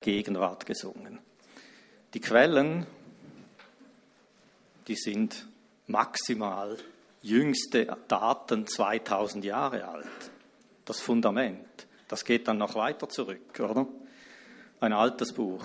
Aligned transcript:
Gegenwart 0.00 0.66
gesungen. 0.66 1.18
Die 2.14 2.20
Quellen, 2.20 2.86
die 4.88 4.96
sind 4.96 5.46
maximal 5.86 6.76
jüngste 7.22 7.96
Daten 8.08 8.66
2000 8.66 9.44
Jahre 9.44 9.86
alt. 9.86 10.30
Das 10.84 11.00
Fundament, 11.00 11.86
das 12.08 12.24
geht 12.24 12.48
dann 12.48 12.58
noch 12.58 12.74
weiter 12.74 13.08
zurück, 13.08 13.60
oder? 13.60 13.86
Ein 14.80 14.92
altes 14.92 15.34
Buch. 15.34 15.64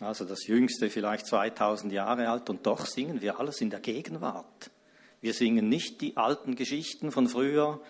Also 0.00 0.24
das 0.24 0.46
jüngste 0.46 0.90
vielleicht 0.90 1.26
2000 1.26 1.92
Jahre 1.92 2.28
alt 2.28 2.50
und 2.50 2.66
doch 2.66 2.86
singen 2.86 3.20
wir 3.20 3.38
alles 3.38 3.60
in 3.60 3.70
der 3.70 3.80
Gegenwart. 3.80 4.70
Wir 5.20 5.32
singen 5.32 5.68
nicht 5.68 6.00
die 6.00 6.16
alten 6.16 6.54
Geschichten 6.54 7.10
von 7.10 7.28
früher, 7.28 7.80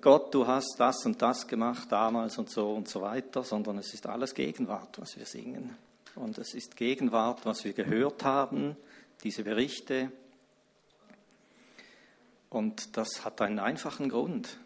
Gott, 0.00 0.34
du 0.34 0.46
hast 0.46 0.74
das 0.78 1.06
und 1.06 1.22
das 1.22 1.46
gemacht 1.46 1.92
damals 1.92 2.38
und 2.38 2.50
so 2.50 2.72
und 2.72 2.88
so 2.88 3.02
weiter, 3.02 3.44
sondern 3.44 3.78
es 3.78 3.94
ist 3.94 4.06
alles 4.06 4.34
Gegenwart, 4.34 4.98
was 5.00 5.16
wir 5.16 5.26
singen. 5.26 5.76
Und 6.16 6.38
es 6.38 6.54
ist 6.54 6.76
Gegenwart, 6.76 7.46
was 7.46 7.64
wir 7.64 7.72
gehört 7.72 8.24
haben, 8.24 8.76
diese 9.22 9.44
Berichte. 9.44 10.10
Und 12.50 12.96
das 12.96 13.24
hat 13.24 13.40
einen 13.40 13.60
einfachen 13.60 14.08
Grund. 14.08 14.58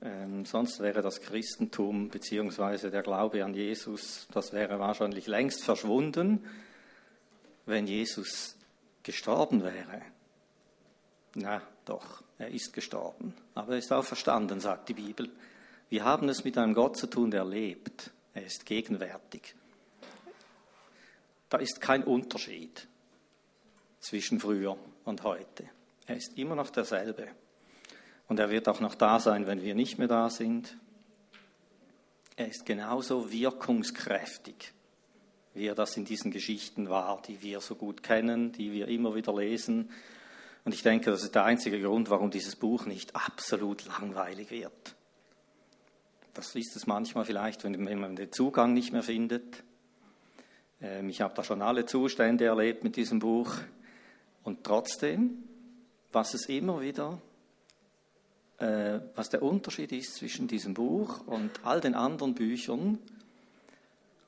Ähm, 0.00 0.46
sonst 0.46 0.80
wäre 0.80 1.02
das 1.02 1.20
Christentum 1.20 2.08
bzw. 2.08 2.90
der 2.90 3.02
Glaube 3.02 3.44
an 3.44 3.52
Jesus, 3.52 4.26
das 4.32 4.52
wäre 4.52 4.78
wahrscheinlich 4.78 5.26
längst 5.26 5.62
verschwunden, 5.62 6.46
wenn 7.66 7.86
Jesus 7.86 8.56
gestorben 9.02 9.62
wäre. 9.62 10.00
Na 11.34 11.62
doch, 11.84 12.23
er 12.38 12.48
ist 12.48 12.72
gestorben, 12.72 13.34
aber 13.54 13.72
er 13.72 13.78
ist 13.78 13.92
auch 13.92 14.04
verstanden, 14.04 14.60
sagt 14.60 14.88
die 14.88 14.94
Bibel. 14.94 15.30
Wir 15.88 16.04
haben 16.04 16.28
es 16.28 16.44
mit 16.44 16.58
einem 16.58 16.74
Gott 16.74 16.96
zu 16.96 17.06
tun, 17.06 17.30
der 17.30 17.44
lebt. 17.44 18.10
Er 18.32 18.44
ist 18.44 18.66
gegenwärtig. 18.66 19.54
Da 21.48 21.58
ist 21.58 21.80
kein 21.80 22.02
Unterschied 22.02 22.88
zwischen 24.00 24.40
früher 24.40 24.76
und 25.04 25.22
heute. 25.22 25.68
Er 26.06 26.16
ist 26.16 26.36
immer 26.36 26.56
noch 26.56 26.70
derselbe. 26.70 27.28
Und 28.26 28.40
er 28.40 28.50
wird 28.50 28.68
auch 28.68 28.80
noch 28.80 28.96
da 28.96 29.20
sein, 29.20 29.46
wenn 29.46 29.62
wir 29.62 29.74
nicht 29.74 29.98
mehr 29.98 30.08
da 30.08 30.30
sind. 30.30 30.76
Er 32.36 32.48
ist 32.48 32.66
genauso 32.66 33.30
wirkungskräftig, 33.30 34.72
wie 35.52 35.66
er 35.66 35.76
das 35.76 35.96
in 35.96 36.04
diesen 36.04 36.32
Geschichten 36.32 36.88
war, 36.88 37.22
die 37.22 37.42
wir 37.42 37.60
so 37.60 37.76
gut 37.76 38.02
kennen, 38.02 38.50
die 38.50 38.72
wir 38.72 38.88
immer 38.88 39.14
wieder 39.14 39.34
lesen 39.36 39.90
und 40.64 40.72
ich 40.72 40.82
denke, 40.82 41.10
das 41.10 41.22
ist 41.22 41.34
der 41.34 41.44
einzige 41.44 41.80
Grund, 41.80 42.08
warum 42.08 42.30
dieses 42.30 42.56
Buch 42.56 42.86
nicht 42.86 43.14
absolut 43.14 43.84
langweilig 43.86 44.50
wird. 44.50 44.94
Das 46.32 46.54
ist 46.54 46.74
es 46.74 46.86
manchmal 46.86 47.24
vielleicht, 47.24 47.64
wenn 47.64 48.00
man 48.00 48.16
den 48.16 48.32
Zugang 48.32 48.72
nicht 48.72 48.92
mehr 48.92 49.02
findet. 49.02 49.62
Ähm, 50.80 51.08
ich 51.10 51.20
habe 51.20 51.34
da 51.34 51.44
schon 51.44 51.62
alle 51.62 51.84
Zustände 51.84 52.46
erlebt 52.46 52.82
mit 52.82 52.96
diesem 52.96 53.18
Buch. 53.18 53.54
Und 54.42 54.64
trotzdem, 54.64 55.44
was 56.12 56.34
es 56.34 56.46
immer 56.46 56.80
wieder, 56.80 57.20
äh, 58.58 59.00
was 59.14 59.28
der 59.28 59.42
Unterschied 59.42 59.92
ist 59.92 60.16
zwischen 60.16 60.48
diesem 60.48 60.74
Buch 60.74 61.26
und 61.26 61.50
all 61.62 61.80
den 61.80 61.94
anderen 61.94 62.34
Büchern, 62.34 62.98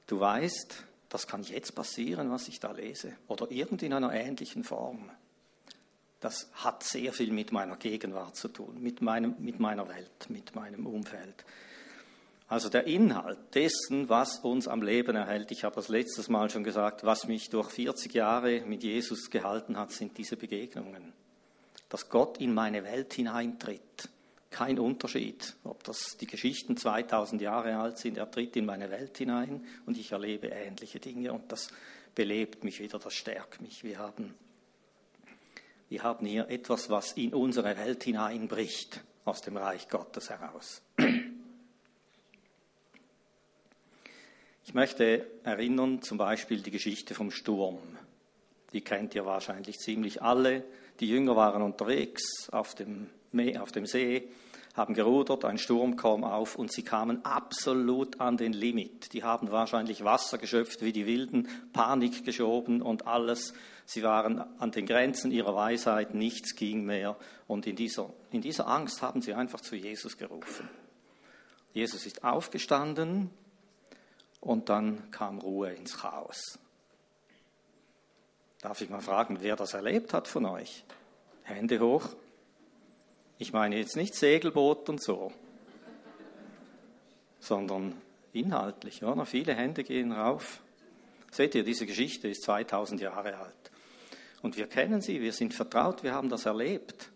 du 0.06 0.21
weißt, 0.21 0.84
das 1.09 1.27
kann 1.27 1.43
jetzt 1.45 1.75
passieren, 1.75 2.31
was 2.31 2.47
ich 2.48 2.61
da 2.61 2.73
lese, 2.73 3.15
oder 3.27 3.50
irgend 3.50 3.83
in 3.83 3.95
einer 3.95 4.12
ähnlichen 4.12 4.65
Form 4.65 5.11
das 6.20 6.50
hat 6.55 6.83
sehr 6.83 7.12
viel 7.12 7.33
mit 7.33 7.53
meiner 7.53 7.77
Gegenwart 7.77 8.36
zu 8.36 8.48
tun, 8.48 8.81
mit, 8.81 9.03
meinem, 9.03 9.34
mit 9.39 9.61
meiner 9.61 9.89
Welt, 9.89 10.28
mit 10.28 10.55
meinem 10.55 10.86
Umfeld. 10.86 11.45
Also 12.48 12.69
der 12.69 12.86
Inhalt 12.86 13.39
dessen, 13.55 14.09
was 14.09 14.39
uns 14.39 14.69
am 14.69 14.81
Leben 14.81 15.17
erhält, 15.17 15.50
ich 15.50 15.64
habe 15.64 15.75
das 15.75 15.89
letztes 15.89 16.28
Mal 16.28 16.48
schon 16.48 16.62
gesagt, 16.62 17.05
was 17.05 17.27
mich 17.27 17.50
durch 17.50 17.70
40 17.70 18.14
Jahre 18.14 18.61
mit 18.61 18.84
Jesus 18.84 19.31
gehalten 19.31 19.77
hat, 19.77 19.91
sind 19.91 20.17
diese 20.17 20.37
Begegnungen. 20.37 21.12
Dass 21.89 22.09
Gott 22.09 22.39
in 22.39 22.55
meine 22.55 22.84
Welt 22.84 23.14
hineintritt. 23.14 24.09
Kein 24.50 24.78
Unterschied, 24.78 25.56
ob 25.65 25.83
das 25.83 26.16
die 26.19 26.27
Geschichten 26.27 26.77
2000 26.77 27.43
Jahre 27.43 27.77
alt 27.77 27.98
sind, 27.98 28.16
er 28.16 28.31
tritt 28.31 28.56
in 28.56 28.65
meine 28.65 28.91
Welt 28.91 29.19
hinein 29.19 29.66
und 29.84 29.98
ich 29.98 30.12
erlebe 30.12 30.47
ähnliche 30.47 31.00
Dinge 31.00 31.33
und 31.33 31.50
das 31.50 31.69
belebt 32.15 32.62
mich 32.62 32.78
wieder, 32.78 32.98
das 32.98 33.12
stärkt 33.12 33.60
mich. 33.60 33.83
Wir 33.83 33.98
haben 33.98 34.34
wir 35.88 36.02
haben 36.02 36.26
hier 36.26 36.48
etwas, 36.48 36.91
was 36.91 37.12
in 37.12 37.32
unsere 37.32 37.76
Welt 37.76 38.04
hineinbricht, 38.04 39.02
aus 39.24 39.41
dem 39.41 39.56
Reich 39.56 39.88
Gottes 39.88 40.30
heraus. 40.30 40.82
Ich 44.64 44.74
möchte 44.74 45.26
erinnern 45.44 46.02
zum 46.02 46.19
Beispiel 46.19 46.60
die 46.60 46.72
Geschichte 46.72 47.14
vom 47.14 47.30
Sturm. 47.30 47.78
Die 48.72 48.80
kennt 48.80 49.14
ihr 49.14 49.24
wahrscheinlich 49.24 49.78
ziemlich 49.78 50.22
alle. 50.22 50.64
Die 50.98 51.08
Jünger 51.08 51.36
waren 51.36 51.62
unterwegs 51.62 52.48
auf 52.50 52.74
dem, 52.74 53.08
Meer, 53.30 53.62
auf 53.62 53.70
dem 53.70 53.86
See, 53.86 54.28
haben 54.74 54.94
gerudert, 54.94 55.44
ein 55.44 55.58
Sturm 55.58 55.97
kam 55.97 56.24
auf 56.24 56.56
und 56.56 56.70
sie 56.70 56.82
kamen 56.82 57.24
absolut 57.24 58.20
an 58.20 58.36
den 58.36 58.53
Limit. 58.53 59.12
Die 59.12 59.24
haben 59.24 59.50
wahrscheinlich 59.50 60.04
Wasser 60.04 60.36
geschöpft 60.36 60.82
wie 60.82 60.92
die 60.92 61.06
Wilden, 61.06 61.48
Panik 61.72 62.24
geschoben 62.24 62.82
und 62.82 63.06
alles 63.06 63.54
Sie 63.86 64.02
waren 64.02 64.41
an 64.58 64.72
den 64.72 64.84
Grenzen 64.84 65.30
ihrer 65.30 65.54
Weisheit, 65.54 66.12
nichts 66.12 66.56
ging 66.56 66.84
mehr. 66.84 67.16
Und 67.47 67.69
in 67.69 67.76
dieser, 67.76 68.12
in 68.32 68.41
dieser 68.41 68.66
Angst 68.66 69.00
haben 69.00 69.22
sie 69.22 69.32
einfach 69.32 69.60
zu 69.60 69.76
Jesus 69.76 70.19
gerufen. 70.19 70.69
Jesus 71.72 72.04
ist 72.04 72.24
aufgestanden 72.24 73.30
und 74.41 74.69
dann 74.69 75.08
kam 75.12 75.38
Ruhe 75.38 75.72
ins 75.72 75.98
Chaos. 75.98 76.58
Darf 78.60 78.80
ich 78.80 78.91
mal 78.91 79.00
fragen, 79.00 79.38
wer 79.41 79.54
das 79.54 79.74
erlebt 79.74 80.12
hat 80.12 80.26
von 80.26 80.47
euch? 80.47 80.84
Hände 81.44 81.78
hoch. 81.78 82.08
Ich 83.38 83.53
meine 83.53 83.76
jetzt 83.76 83.97
nicht 83.97 84.16
Segelboot 84.16 84.88
und 84.88 85.00
so, 85.00 85.30
sondern 87.38 87.94
inhaltlich. 88.32 89.04
Oder? 89.04 89.26
Viele 89.26 89.54
Hände 89.54 89.84
gehen 89.84 90.10
rauf. 90.10 90.60
Seht 91.30 91.54
ihr, 91.54 91.62
diese 91.62 91.86
Geschichte 91.86 92.26
ist 92.26 92.42
2000 92.42 93.00
Jahre 93.00 93.36
alt. 93.36 93.70
Und 94.42 94.56
wir 94.56 94.66
kennen 94.66 95.00
sie, 95.00 95.20
wir 95.20 95.32
sind 95.32 95.54
vertraut, 95.54 96.02
wir 96.02 96.12
haben 96.12 96.28
das 96.28 96.47
erlebt. 96.47 97.10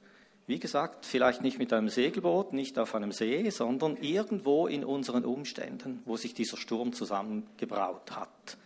Wie 0.47 0.59
gesagt, 0.59 1.07
vielleicht 1.07 1.43
nicht 1.43 1.59
mit 1.59 1.73
einem 1.73 1.89
Segelboot, 1.89 2.53
nicht 2.53 2.79
auf 2.79 2.95
einem 2.95 3.13
See, 3.13 3.49
sondern 3.51 3.97
irgendwo 3.99 4.67
in 4.67 4.85
unseren 4.85 5.25
Umständen, 5.25 6.03
wo 6.07 6.17
sich 6.17 6.35
dieser 6.35 6.57
Sturm 6.57 6.93
zusammengebraut 6.93 8.11
hat. 8.11 8.57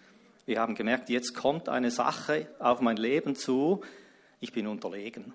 Wir 0.47 0.61
haben 0.61 0.75
gemerkt, 0.75 1.11
jetzt 1.11 1.35
kommt 1.35 1.69
eine 1.69 1.91
Sache 1.91 2.49
auf 2.59 2.81
mein 2.81 2.97
Leben 2.97 3.35
zu, 3.35 3.83
ich 4.41 4.53
bin 4.53 4.67
unterlegen. 4.67 5.35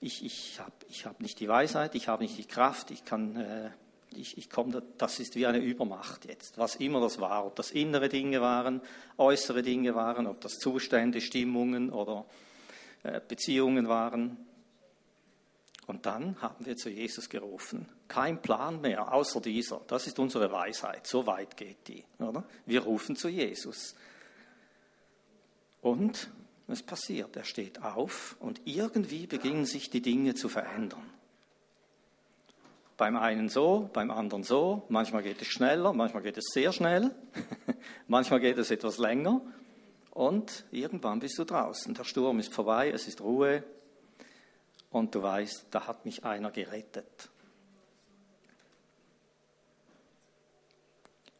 Ich, 0.00 0.24
ich 0.24 0.60
habe 0.60 0.72
ich 0.88 1.06
hab 1.06 1.20
nicht 1.20 1.40
die 1.40 1.48
Weisheit, 1.48 1.94
ich 1.94 2.08
habe 2.08 2.22
nicht 2.22 2.36
die 2.38 2.44
Kraft, 2.44 2.90
ich 2.90 3.04
kann 3.04 3.36
äh, 3.36 3.70
ich, 4.16 4.38
ich 4.38 4.50
komme, 4.50 4.82
das 4.98 5.18
ist 5.20 5.36
wie 5.36 5.46
eine 5.46 5.58
Übermacht 5.58 6.24
jetzt, 6.26 6.58
was 6.58 6.76
immer 6.76 7.00
das 7.00 7.20
war, 7.20 7.46
ob 7.46 7.56
das 7.56 7.70
innere 7.70 8.08
Dinge 8.08 8.40
waren, 8.40 8.80
äußere 9.18 9.62
Dinge 9.62 9.94
waren, 9.94 10.26
ob 10.26 10.40
das 10.40 10.58
Zustände, 10.58 11.20
Stimmungen 11.20 11.90
oder 11.90 12.26
äh, 13.02 13.20
Beziehungen 13.26 13.88
waren. 13.88 14.36
Und 15.86 16.06
dann 16.06 16.40
haben 16.40 16.64
wir 16.64 16.76
zu 16.76 16.88
Jesus 16.88 17.28
gerufen. 17.28 17.86
Kein 18.08 18.40
Plan 18.40 18.80
mehr, 18.80 19.12
außer 19.12 19.40
dieser. 19.40 19.82
Das 19.86 20.06
ist 20.06 20.18
unsere 20.18 20.50
Weisheit. 20.50 21.06
So 21.06 21.26
weit 21.26 21.56
geht 21.56 21.86
die. 21.88 22.04
Oder? 22.18 22.44
Wir 22.64 22.82
rufen 22.82 23.16
zu 23.16 23.28
Jesus. 23.28 23.94
Und 25.82 26.30
es 26.68 26.82
passiert. 26.82 27.36
Er 27.36 27.44
steht 27.44 27.82
auf 27.82 28.36
und 28.40 28.62
irgendwie 28.64 29.26
beginnen 29.26 29.66
sich 29.66 29.90
die 29.90 30.00
Dinge 30.00 30.34
zu 30.34 30.48
verändern. 30.48 31.13
Beim 32.96 33.16
einen 33.16 33.48
so, 33.48 33.90
beim 33.92 34.10
anderen 34.10 34.44
so. 34.44 34.84
Manchmal 34.88 35.22
geht 35.22 35.42
es 35.42 35.48
schneller, 35.48 35.92
manchmal 35.92 36.22
geht 36.22 36.36
es 36.36 36.46
sehr 36.52 36.72
schnell, 36.72 37.14
manchmal 38.06 38.40
geht 38.40 38.58
es 38.58 38.70
etwas 38.70 38.98
länger. 38.98 39.40
Und 40.10 40.64
irgendwann 40.70 41.18
bist 41.18 41.38
du 41.38 41.44
draußen. 41.44 41.92
Der 41.94 42.04
Sturm 42.04 42.38
ist 42.38 42.54
vorbei, 42.54 42.90
es 42.90 43.08
ist 43.08 43.20
Ruhe. 43.20 43.64
Und 44.90 45.12
du 45.14 45.22
weißt, 45.22 45.66
da 45.72 45.88
hat 45.88 46.04
mich 46.04 46.24
einer 46.24 46.52
gerettet. 46.52 47.28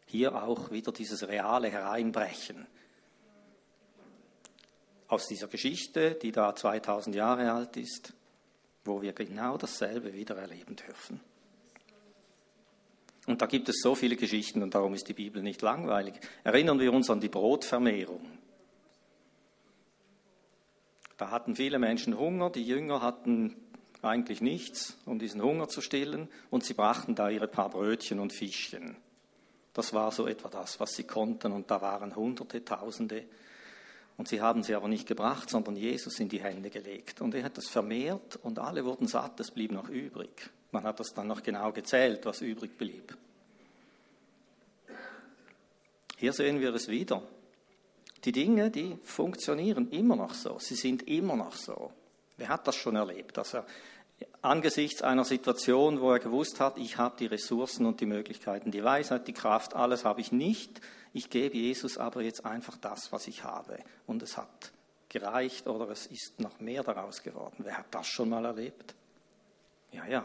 Hier 0.07 0.43
auch 0.43 0.73
wieder 0.73 0.91
dieses 0.91 1.29
reale 1.29 1.69
Hereinbrechen 1.69 2.67
aus 5.07 5.27
dieser 5.29 5.47
Geschichte, 5.47 6.17
die 6.21 6.33
da 6.33 6.55
2000 6.55 7.15
Jahre 7.15 7.53
alt 7.53 7.77
ist, 7.77 8.13
wo 8.85 9.03
wir 9.03 9.13
genau 9.13 9.57
dasselbe 9.57 10.13
wieder 10.13 10.37
erleben 10.37 10.75
dürfen. 10.75 11.21
Und 13.27 13.41
da 13.41 13.47
gibt 13.47 13.69
es 13.69 13.81
so 13.81 13.95
viele 13.95 14.17
Geschichten 14.17 14.63
und 14.63 14.75
darum 14.75 14.95
ist 14.95 15.09
die 15.09 15.15
Bibel 15.15 15.43
nicht 15.43 15.63
langweilig. 15.63 16.15
Erinnern 16.43 16.79
wir 16.79 16.93
uns 16.93 17.09
an 17.09 17.21
die 17.21 17.29
Brotvermehrung. 17.29 18.21
Da 21.17 21.31
hatten 21.31 21.57
viele 21.57 21.79
Menschen 21.79 22.19
Hunger, 22.19 22.51
die 22.51 22.65
Jünger 22.65 23.01
hatten 23.01 23.57
eigentlich 24.03 24.41
nichts, 24.41 24.99
um 25.07 25.19
diesen 25.19 25.43
Hunger 25.43 25.69
zu 25.69 25.81
stillen, 25.81 26.29
und 26.51 26.65
sie 26.65 26.75
brachten 26.75 27.15
da 27.15 27.31
ihre 27.31 27.49
paar 27.49 27.71
Brötchen 27.71 28.21
und 28.21 28.33
Fischchen. 28.33 28.97
Das 29.75 29.93
war 29.93 30.13
so 30.13 30.27
etwa 30.27 30.49
das, 30.49 30.79
was 30.79 30.95
sie 30.95 31.05
konnten. 31.05 31.53
Und 31.53 31.71
da 31.71 31.83
waren 31.83 32.15
Hunderte, 32.15 32.65
Tausende. 32.65 33.25
Und 34.17 34.29
sie 34.29 34.41
haben 34.41 34.63
sie 34.63 34.75
aber 34.75 34.87
nicht 34.87 35.09
gebracht, 35.09 35.51
sondern 35.51 35.75
Jesus 35.75 36.21
in 36.21 36.29
die 36.29 36.41
Hände 36.41 36.71
gelegt. 36.71 37.21
Und 37.21 37.35
er 37.35 37.43
hat 37.43 37.59
das 37.59 37.69
vermehrt 37.69 38.37
und 38.37 38.61
alle 38.61 38.85
wurden 38.85 39.09
satt, 39.09 39.41
es 39.41 39.51
blieb 39.51 39.73
noch 39.73 39.89
übrig. 39.89 40.51
Man 40.75 40.83
hat 40.83 40.99
das 40.99 41.15
dann 41.15 41.29
noch 41.29 41.41
genau 41.41 41.71
gezählt, 41.71 42.27
was 42.27 42.41
übrig 42.41 42.77
blieb. 42.77 43.17
Hier 46.17 46.33
sehen 46.33 46.61
wir 46.61 46.75
es 46.75 46.89
wieder. 46.89 47.23
Die 48.25 48.33
Dinge, 48.33 48.73
die 48.73 48.99
funktionieren 49.05 49.89
immer 49.93 50.17
noch 50.17 50.35
so. 50.35 50.59
Sie 50.59 50.75
sind 50.75 51.07
immer 51.07 51.37
noch 51.37 51.55
so. 51.55 51.93
Wer 52.39 52.49
hat 52.49 52.67
das 52.67 52.75
schon 52.75 52.97
erlebt, 52.97 53.37
dass 53.37 53.55
er 53.55 53.65
angesichts 54.43 55.01
einer 55.03 55.25
Situation, 55.25 56.01
wo 56.01 56.11
er 56.11 56.19
gewusst 56.19 56.59
hat, 56.59 56.77
ich 56.77 56.99
habe 56.99 57.15
die 57.21 57.27
Ressourcen 57.27 57.87
und 57.87 58.01
die 58.01 58.07
Möglichkeiten, 58.07 58.73
die 58.73 58.83
Weisheit, 58.83 59.29
die 59.29 59.33
Kraft, 59.33 59.77
alles 59.77 60.05
habe 60.05 60.21
ich 60.23 60.33
nicht. 60.33 60.81
Ich 61.13 61.31
gebe 61.31 61.57
Jesus 61.57 61.99
aber 61.99 62.23
jetzt 62.23 62.45
einfach 62.45 62.77
das, 62.79 63.13
was 63.13 63.29
ich 63.29 63.45
habe. 63.45 63.79
Und 64.09 64.25
es 64.25 64.37
hat 64.37 64.73
gereicht 65.09 65.69
oder 65.69 65.89
es 65.91 66.07
ist 66.07 66.41
noch 66.41 66.59
mehr 66.59 66.83
daraus 66.83 67.23
geworden. 67.23 67.59
Wer 67.59 67.79
hat 67.79 67.95
das 67.95 68.09
schon 68.09 68.31
mal 68.31 68.45
erlebt? 68.45 68.97
Ja, 69.93 70.05
ja. 70.07 70.25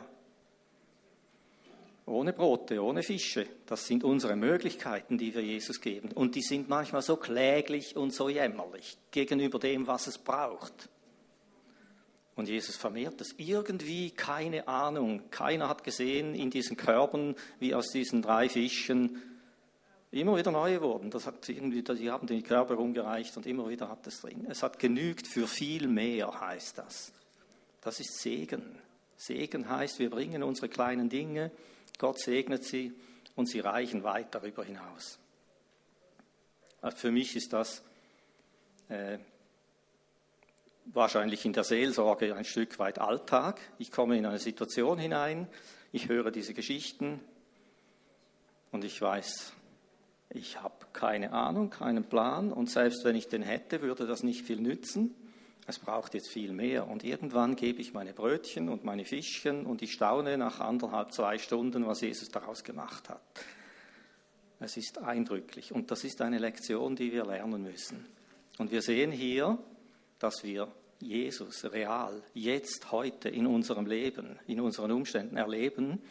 Ohne 2.09 2.33
Brote, 2.33 2.83
ohne 2.83 3.03
Fische. 3.03 3.45
Das 3.67 3.85
sind 3.85 4.03
unsere 4.03 4.35
Möglichkeiten, 4.35 5.17
die 5.17 5.33
wir 5.33 5.43
Jesus 5.43 5.79
geben. 5.79 6.11
Und 6.11 6.35
die 6.35 6.41
sind 6.41 6.67
manchmal 6.67 7.03
so 7.03 7.17
kläglich 7.17 7.95
und 7.95 8.13
so 8.13 8.29
jämmerlich 8.29 8.97
gegenüber 9.11 9.59
dem, 9.59 9.85
was 9.85 10.07
es 10.07 10.17
braucht. 10.17 10.89
Und 12.35 12.47
Jesus 12.47 12.77
vermehrt 12.77 13.21
es. 13.21 13.35
Irgendwie, 13.37 14.11
keine 14.11 14.67
Ahnung, 14.67 15.29
keiner 15.29 15.69
hat 15.69 15.83
gesehen 15.83 16.33
in 16.33 16.49
diesen 16.49 16.77
Körben, 16.77 17.35
wie 17.59 17.75
aus 17.75 17.89
diesen 17.89 18.21
drei 18.21 18.49
Fischen 18.49 19.21
immer 20.11 20.35
wieder 20.37 20.51
neue 20.51 20.81
wurden. 20.81 21.11
Das 21.11 21.27
hat 21.27 21.47
irgendwie, 21.47 21.83
die 21.83 22.09
haben 22.09 22.27
die 22.27 22.41
Körper 22.41 22.75
rumgereicht 22.75 23.37
und 23.37 23.45
immer 23.45 23.69
wieder 23.69 23.89
hat 23.89 24.07
es 24.07 24.21
drin. 24.21 24.47
Es 24.49 24.63
hat 24.63 24.79
genügt 24.79 25.27
für 25.27 25.47
viel 25.47 25.87
mehr, 25.87 26.39
heißt 26.39 26.77
das. 26.77 27.11
Das 27.81 27.99
ist 27.99 28.19
Segen. 28.19 28.79
Segen 29.15 29.69
heißt, 29.69 29.99
wir 29.99 30.09
bringen 30.09 30.41
unsere 30.41 30.69
kleinen 30.69 31.09
Dinge, 31.09 31.51
Gott 31.99 32.19
segnet 32.19 32.63
sie 32.63 32.93
und 33.35 33.45
sie 33.47 33.59
reichen 33.59 34.03
weit 34.03 34.33
darüber 34.33 34.63
hinaus. 34.63 35.19
Also 36.81 36.97
für 36.97 37.11
mich 37.11 37.35
ist 37.35 37.53
das 37.53 37.83
äh, 38.87 39.19
wahrscheinlich 40.85 41.45
in 41.45 41.53
der 41.53 41.63
Seelsorge 41.63 42.35
ein 42.35 42.45
Stück 42.45 42.79
weit 42.79 42.99
Alltag. 42.99 43.59
Ich 43.77 43.91
komme 43.91 44.17
in 44.17 44.25
eine 44.25 44.39
Situation 44.39 44.97
hinein, 44.97 45.47
ich 45.91 46.07
höre 46.07 46.31
diese 46.31 46.53
Geschichten 46.53 47.19
und 48.71 48.83
ich 48.85 49.01
weiß, 49.01 49.53
ich 50.29 50.61
habe 50.61 50.85
keine 50.93 51.33
Ahnung, 51.33 51.69
keinen 51.69 52.05
Plan 52.05 52.53
und 52.53 52.69
selbst 52.69 53.03
wenn 53.03 53.15
ich 53.15 53.27
den 53.27 53.41
hätte, 53.41 53.81
würde 53.81 54.07
das 54.07 54.23
nicht 54.23 54.45
viel 54.45 54.61
nützen. 54.61 55.15
Es 55.69 55.77
braucht 55.77 56.15
jetzt 56.15 56.29
viel 56.29 56.51
mehr 56.51 56.87
und 56.87 57.03
irgendwann 57.03 57.55
gebe 57.55 57.79
ich 57.79 57.93
meine 57.93 58.11
Brötchen 58.11 58.69
und 58.69 58.83
meine 58.85 59.05
Fischchen 59.05 59.67
und 59.67 59.83
ich 59.83 59.91
staune 59.91 60.35
nach 60.35 60.59
anderthalb, 60.61 61.11
zwei 61.11 61.37
Stunden, 61.37 61.85
was 61.85 62.01
Jesus 62.01 62.29
daraus 62.29 62.63
gemacht 62.63 63.07
hat. 63.07 63.21
Es 64.59 64.77
ist 64.77 64.97
eindrücklich 64.97 65.71
und 65.71 65.91
das 65.91 66.03
ist 66.03 66.23
eine 66.23 66.39
Lektion, 66.39 66.95
die 66.95 67.11
wir 67.11 67.23
lernen 67.23 67.61
müssen. 67.61 68.07
Und 68.57 68.71
wir 68.71 68.81
sehen 68.81 69.11
hier, 69.11 69.59
dass 70.17 70.43
wir 70.43 70.69
Jesus 70.99 71.63
real 71.71 72.23
jetzt, 72.33 72.91
heute 72.91 73.29
in 73.29 73.45
unserem 73.45 73.85
Leben, 73.85 74.39
in 74.47 74.61
unseren 74.61 74.91
Umständen 74.91 75.37
erleben, 75.37 76.01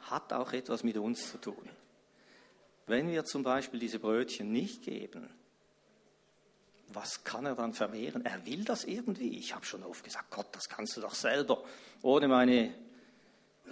hat 0.00 0.34
auch 0.34 0.52
etwas 0.52 0.84
mit 0.84 0.98
uns 0.98 1.30
zu 1.30 1.38
tun. 1.38 1.66
Wenn 2.86 3.10
wir 3.10 3.24
zum 3.24 3.42
Beispiel 3.42 3.80
diese 3.80 4.00
Brötchen 4.00 4.52
nicht 4.52 4.82
geben, 4.82 5.30
was 6.94 7.24
kann 7.24 7.46
er 7.46 7.54
dann 7.54 7.72
vermehren? 7.72 8.24
Er 8.24 8.44
will 8.46 8.64
das 8.64 8.84
irgendwie. 8.84 9.38
Ich 9.38 9.54
habe 9.54 9.64
schon 9.64 9.82
oft 9.82 10.04
gesagt, 10.04 10.30
Gott, 10.30 10.48
das 10.52 10.68
kannst 10.68 10.96
du 10.96 11.00
doch 11.00 11.14
selber, 11.14 11.62
ohne 12.02 12.28
meine 12.28 12.74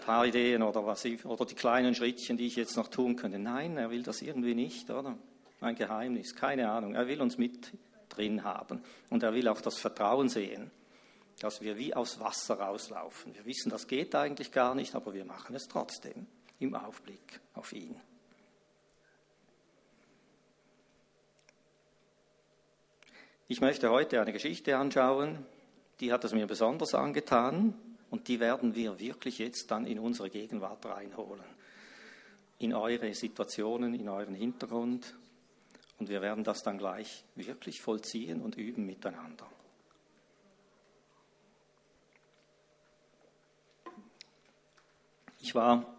paar 0.00 0.26
Ideen 0.26 0.62
oder, 0.62 0.86
was 0.86 1.04
ich, 1.04 1.24
oder 1.24 1.44
die 1.44 1.54
kleinen 1.54 1.94
Schrittchen, 1.94 2.36
die 2.36 2.46
ich 2.46 2.56
jetzt 2.56 2.76
noch 2.76 2.88
tun 2.88 3.16
könnte. 3.16 3.38
Nein, 3.38 3.76
er 3.76 3.90
will 3.90 4.02
das 4.02 4.22
irgendwie 4.22 4.54
nicht, 4.54 4.90
oder? 4.90 5.16
Ein 5.60 5.74
Geheimnis, 5.74 6.34
keine 6.34 6.70
Ahnung. 6.70 6.94
Er 6.94 7.06
will 7.06 7.20
uns 7.20 7.36
mit 7.36 7.72
drin 8.08 8.44
haben. 8.44 8.82
Und 9.10 9.22
er 9.22 9.34
will 9.34 9.46
auch 9.48 9.60
das 9.60 9.78
Vertrauen 9.78 10.28
sehen, 10.28 10.70
dass 11.38 11.60
wir 11.60 11.76
wie 11.76 11.94
aus 11.94 12.18
Wasser 12.20 12.58
rauslaufen. 12.60 13.34
Wir 13.34 13.44
wissen, 13.44 13.70
das 13.70 13.86
geht 13.86 14.14
eigentlich 14.14 14.52
gar 14.52 14.74
nicht, 14.74 14.94
aber 14.94 15.12
wir 15.12 15.24
machen 15.24 15.54
es 15.54 15.68
trotzdem 15.68 16.26
im 16.58 16.74
Aufblick 16.74 17.40
auf 17.54 17.72
ihn. 17.72 17.96
Ich 23.50 23.60
möchte 23.60 23.90
heute 23.90 24.20
eine 24.20 24.32
Geschichte 24.32 24.76
anschauen, 24.76 25.44
die 25.98 26.12
hat 26.12 26.22
es 26.22 26.32
mir 26.32 26.46
besonders 26.46 26.94
angetan 26.94 27.74
und 28.08 28.28
die 28.28 28.38
werden 28.38 28.76
wir 28.76 29.00
wirklich 29.00 29.40
jetzt 29.40 29.72
dann 29.72 29.86
in 29.86 29.98
unsere 29.98 30.30
Gegenwart 30.30 30.86
reinholen. 30.86 31.42
In 32.60 32.72
eure 32.72 33.12
Situationen, 33.12 33.92
in 33.94 34.08
euren 34.08 34.36
Hintergrund 34.36 35.16
und 35.98 36.08
wir 36.08 36.22
werden 36.22 36.44
das 36.44 36.62
dann 36.62 36.78
gleich 36.78 37.24
wirklich 37.34 37.80
vollziehen 37.80 38.40
und 38.40 38.54
üben 38.54 38.86
miteinander. 38.86 39.50
Ich 45.40 45.56
war 45.56 45.92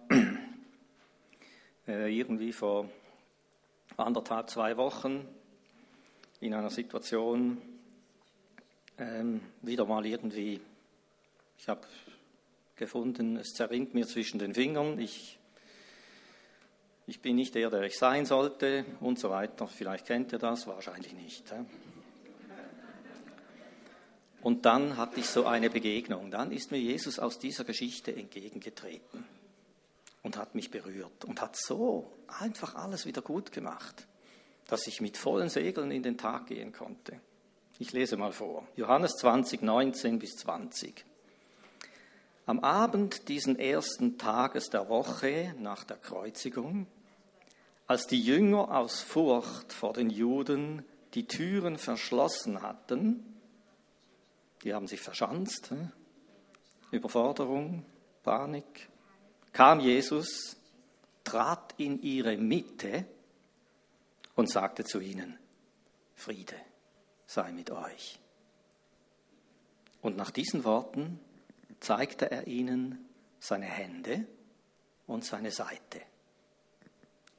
äh, 1.86 2.18
irgendwie 2.18 2.54
vor 2.54 2.90
anderthalb, 3.98 4.50
zwei 4.50 4.78
Wochen 4.78 5.28
in 6.42 6.54
einer 6.54 6.70
Situation, 6.70 7.62
ähm, 8.98 9.42
wieder 9.62 9.86
mal 9.86 10.06
irgendwie, 10.06 10.60
ich 11.58 11.70
habe 11.70 11.82
gefunden, 12.76 13.38
es 13.38 13.54
zerrinnt 13.54 13.94
mir 13.94 14.06
zwischen 14.06 14.40
den 14.40 14.54
Fingern, 14.54 15.00
ich 15.00 15.40
ich 17.08 17.22
bin 17.22 17.36
nicht 17.36 17.56
der, 17.56 17.70
der 17.70 17.84
ich 17.84 17.98
sein 17.98 18.26
sollte 18.26 18.86
und 19.02 19.20
so 19.20 19.30
weiter. 19.30 19.68
Vielleicht 19.68 20.06
kennt 20.06 20.32
ihr 20.32 20.40
das, 20.40 20.66
wahrscheinlich 20.66 21.14
nicht. 21.14 21.44
Und 24.42 24.66
dann 24.66 24.96
hatte 24.96 25.20
ich 25.20 25.26
so 25.26 25.46
eine 25.46 25.70
Begegnung. 25.70 26.32
Dann 26.32 26.54
ist 26.54 26.72
mir 26.72 26.80
Jesus 26.80 27.20
aus 27.20 27.38
dieser 27.38 27.66
Geschichte 27.66 28.16
entgegengetreten 28.16 29.26
und 30.24 30.38
hat 30.38 30.56
mich 30.56 30.72
berührt 30.72 31.26
und 31.26 31.42
hat 31.42 31.58
so 31.58 32.12
einfach 32.28 32.76
alles 32.76 33.06
wieder 33.06 33.22
gut 33.22 33.52
gemacht, 33.52 34.08
dass 34.72 34.88
ich 34.88 35.02
mit 35.02 35.18
vollen 35.18 35.50
Segeln 35.50 35.92
in 35.92 36.02
den 36.02 36.18
Tag 36.18 36.48
gehen 36.48 36.72
konnte. 36.72 37.20
Ich 37.78 37.92
lese 37.92 38.16
mal 38.16 38.32
vor. 38.32 38.66
Johannes 38.78 39.18
20, 39.18 39.62
19 39.62 40.18
bis 40.18 40.38
20. 40.38 41.04
Am 42.46 42.62
Abend 42.62 43.28
diesen 43.28 43.60
ersten 43.60 44.18
Tages 44.18 44.70
der 44.70 44.88
Woche 44.88 45.54
nach 45.60 45.84
der 45.84 45.98
Kreuzigung 45.98 46.88
als 47.86 48.08
die 48.08 48.22
Jünger 48.22 48.72
aus 48.74 49.02
Furcht 49.02 49.74
vor 49.74 49.92
den 49.92 50.10
Juden 50.10 50.86
die 51.16 51.28
Türen 51.28 51.78
verschlossen 51.78 52.62
hatten, 52.62 53.26
die 54.64 54.74
haben 54.74 54.88
sich 54.88 55.02
verschanzt, 55.02 55.74
Überforderung, 56.92 57.86
Panik, 58.24 58.88
kam 59.52 59.82
Jesus, 59.82 60.56
trat 61.26 61.74
in 61.76 62.02
ihre 62.02 62.38
Mitte 62.38 63.06
und 64.36 64.50
sagte 64.50 64.84
zu 64.84 65.00
ihnen, 65.00 65.38
Friede 66.16 66.56
sei 67.26 67.52
mit 67.52 67.72
euch. 67.72 68.20
Und 70.02 70.18
nach 70.18 70.32
diesen 70.32 70.64
Worten 70.64 71.20
zeigte 71.80 72.30
er 72.30 72.48
ihnen 72.48 73.08
seine 73.40 73.66
Hände 73.66 74.26
und 75.08 75.24
seine 75.24 75.52
Seite. 75.52 76.02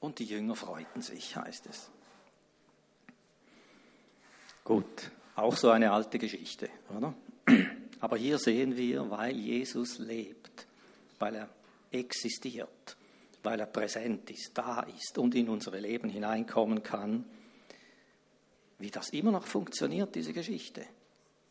Und 0.01 0.19
die 0.19 0.25
Jünger 0.25 0.57
freuten 0.57 1.03
sich, 1.03 1.37
heißt 1.37 1.67
es. 1.67 1.91
Gut, 4.65 5.11
auch 5.37 5.57
so 5.57 5.71
eine 5.71 5.93
alte 5.93 6.19
Geschichte, 6.19 6.69
oder? 6.97 7.15
Aber 8.01 8.17
hier 8.17 8.39
sehen 8.39 8.77
wir, 8.77 9.11
weil 9.11 9.37
Jesus 9.37 9.99
lebt, 9.99 10.67
weil 11.19 11.35
er 11.37 11.49
existiert, 11.91 12.97
weil 13.43 13.61
er 13.61 13.67
präsent 13.67 14.31
ist, 14.31 14.53
da 14.55 14.81
ist 14.83 15.19
und 15.19 15.35
in 15.35 15.49
unsere 15.49 15.79
Leben 15.81 16.09
hineinkommen 16.09 16.83
kann, 16.83 17.25
wie 18.79 18.91
das 18.91 19.11
immer 19.11 19.31
noch 19.31 19.47
funktioniert, 19.47 20.15
diese 20.15 20.33
Geschichte. 20.33 20.85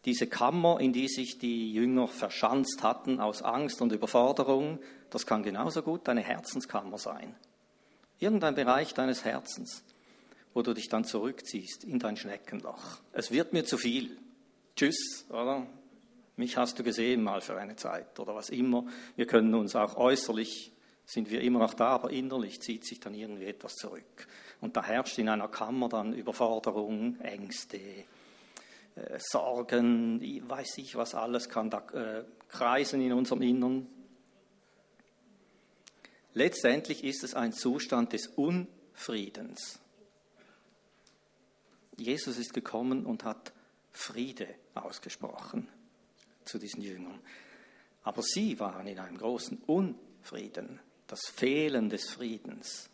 Diese 0.05 0.27
Kammer, 0.27 0.79
in 0.79 0.93
die 0.93 1.07
sich 1.07 1.37
die 1.37 1.71
Jünger 1.73 2.07
verschanzt 2.07 2.81
hatten 2.81 3.19
aus 3.19 3.43
Angst 3.43 3.81
und 3.81 3.91
Überforderung, 3.91 4.79
das 5.09 5.25
kann 5.25 5.43
genauso 5.43 5.83
gut 5.83 6.09
eine 6.09 6.21
Herzenskammer 6.21 6.97
sein. 6.97 7.35
Irgendein 8.19 8.55
Bereich 8.55 8.93
deines 8.93 9.23
Herzens, 9.23 9.83
wo 10.53 10.61
du 10.61 10.73
dich 10.73 10.89
dann 10.89 11.05
zurückziehst 11.05 11.83
in 11.83 11.99
dein 11.99 12.17
Schneckenloch. 12.17 12.99
Es 13.13 13.31
wird 13.31 13.53
mir 13.53 13.63
zu 13.63 13.77
viel. 13.77 14.17
Tschüss, 14.75 15.25
oder? 15.29 15.67
Mich 16.35 16.57
hast 16.57 16.79
du 16.79 16.83
gesehen 16.83 17.21
mal 17.21 17.41
für 17.41 17.57
eine 17.57 17.75
Zeit 17.75 18.19
oder 18.19 18.33
was 18.33 18.49
immer. 18.49 18.85
Wir 19.15 19.27
können 19.27 19.53
uns 19.53 19.75
auch 19.75 19.95
äußerlich 19.97 20.71
sind 21.11 21.29
wir 21.29 21.41
immer 21.41 21.59
noch 21.59 21.73
da, 21.73 21.87
aber 21.87 22.09
innerlich 22.11 22.61
zieht 22.61 22.85
sich 22.85 23.01
dann 23.01 23.13
irgendwie 23.13 23.43
etwas 23.43 23.75
zurück. 23.75 24.27
Und 24.61 24.77
da 24.77 24.83
herrscht 24.83 25.17
in 25.17 25.27
einer 25.27 25.49
Kammer 25.49 25.89
dann 25.89 26.13
Überforderung, 26.13 27.19
Ängste, 27.19 27.77
äh, 28.95 29.19
Sorgen, 29.19 30.21
weiß 30.47 30.77
ich 30.77 30.95
was 30.95 31.13
alles 31.13 31.49
kann 31.49 31.69
da 31.69 31.79
äh, 31.89 32.23
kreisen 32.47 33.01
in 33.01 33.11
unserem 33.11 33.41
Innern. 33.41 33.87
Letztendlich 36.33 37.03
ist 37.03 37.25
es 37.25 37.33
ein 37.33 37.51
Zustand 37.51 38.13
des 38.13 38.27
Unfriedens. 38.27 39.79
Jesus 41.97 42.37
ist 42.37 42.53
gekommen 42.53 43.05
und 43.05 43.25
hat 43.25 43.51
Friede 43.91 44.47
ausgesprochen 44.75 45.67
zu 46.45 46.57
diesen 46.57 46.81
Jüngern. 46.81 47.19
Aber 48.03 48.21
sie 48.21 48.57
waren 48.61 48.87
in 48.87 48.97
einem 48.97 49.17
großen 49.17 49.57
Unfrieden, 49.67 50.79
das 51.11 51.27
Fehlen 51.27 51.89
des 51.89 52.09
Friedens, 52.09 52.89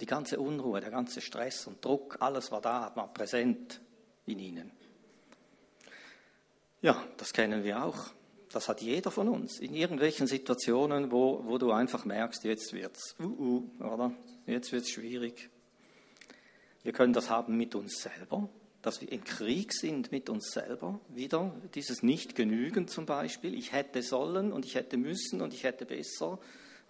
die 0.00 0.06
ganze 0.06 0.40
Unruhe, 0.40 0.80
der 0.80 0.90
ganze 0.90 1.20
Stress 1.20 1.68
und 1.68 1.84
Druck, 1.84 2.16
alles 2.18 2.50
war 2.50 2.60
da, 2.60 2.90
war 2.96 3.14
präsent 3.14 3.80
in 4.26 4.40
ihnen. 4.40 4.72
Ja, 6.82 7.00
das 7.16 7.32
kennen 7.32 7.62
wir 7.62 7.84
auch. 7.84 8.10
Das 8.50 8.68
hat 8.68 8.80
jeder 8.80 9.12
von 9.12 9.28
uns. 9.28 9.60
In 9.60 9.72
irgendwelchen 9.72 10.26
Situationen, 10.26 11.12
wo, 11.12 11.44
wo 11.44 11.58
du 11.58 11.70
einfach 11.70 12.04
merkst, 12.04 12.42
jetzt 12.42 12.72
wird's, 12.72 13.14
uh, 13.20 13.24
uh, 13.78 13.84
oder? 13.84 14.12
Jetzt 14.46 14.72
wird's 14.72 14.90
schwierig. 14.90 15.48
Wir 16.82 16.92
können 16.92 17.12
das 17.12 17.30
haben 17.30 17.56
mit 17.56 17.76
uns 17.76 18.02
selber, 18.02 18.48
dass 18.82 19.00
wir 19.00 19.12
im 19.12 19.22
Krieg 19.22 19.72
sind 19.72 20.10
mit 20.10 20.28
uns 20.28 20.50
selber. 20.50 20.98
Wieder 21.08 21.54
dieses 21.74 22.02
Nicht-Genügen 22.02 22.88
zum 22.88 23.06
Beispiel. 23.06 23.54
Ich 23.54 23.70
hätte 23.70 24.02
sollen 24.02 24.52
und 24.52 24.64
ich 24.64 24.74
hätte 24.74 24.96
müssen 24.96 25.40
und 25.40 25.54
ich 25.54 25.62
hätte 25.62 25.86
besser, 25.86 26.40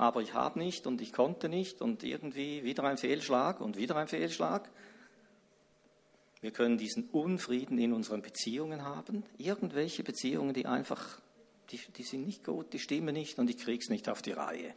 aber 0.00 0.22
ich 0.22 0.32
habe 0.32 0.58
nicht 0.58 0.86
und 0.86 1.02
ich 1.02 1.12
konnte 1.12 1.50
nicht 1.50 1.82
und 1.82 2.02
irgendwie 2.02 2.64
wieder 2.64 2.84
ein 2.84 2.96
Fehlschlag 2.96 3.60
und 3.60 3.76
wieder 3.76 3.96
ein 3.96 4.08
Fehlschlag. 4.08 4.70
Wir 6.40 6.52
können 6.52 6.78
diesen 6.78 7.10
Unfrieden 7.10 7.76
in 7.76 7.92
unseren 7.92 8.22
Beziehungen 8.22 8.82
haben. 8.82 9.24
Irgendwelche 9.36 10.02
Beziehungen, 10.02 10.54
die 10.54 10.64
einfach, 10.64 11.20
die, 11.70 11.78
die 11.98 12.02
sind 12.02 12.24
nicht 12.24 12.44
gut, 12.44 12.72
die 12.72 12.78
stimmen 12.78 13.12
nicht 13.12 13.38
und 13.38 13.50
ich 13.50 13.58
kriege 13.58 13.78
es 13.78 13.90
nicht 13.90 14.08
auf 14.08 14.22
die 14.22 14.32
Reihe. 14.32 14.74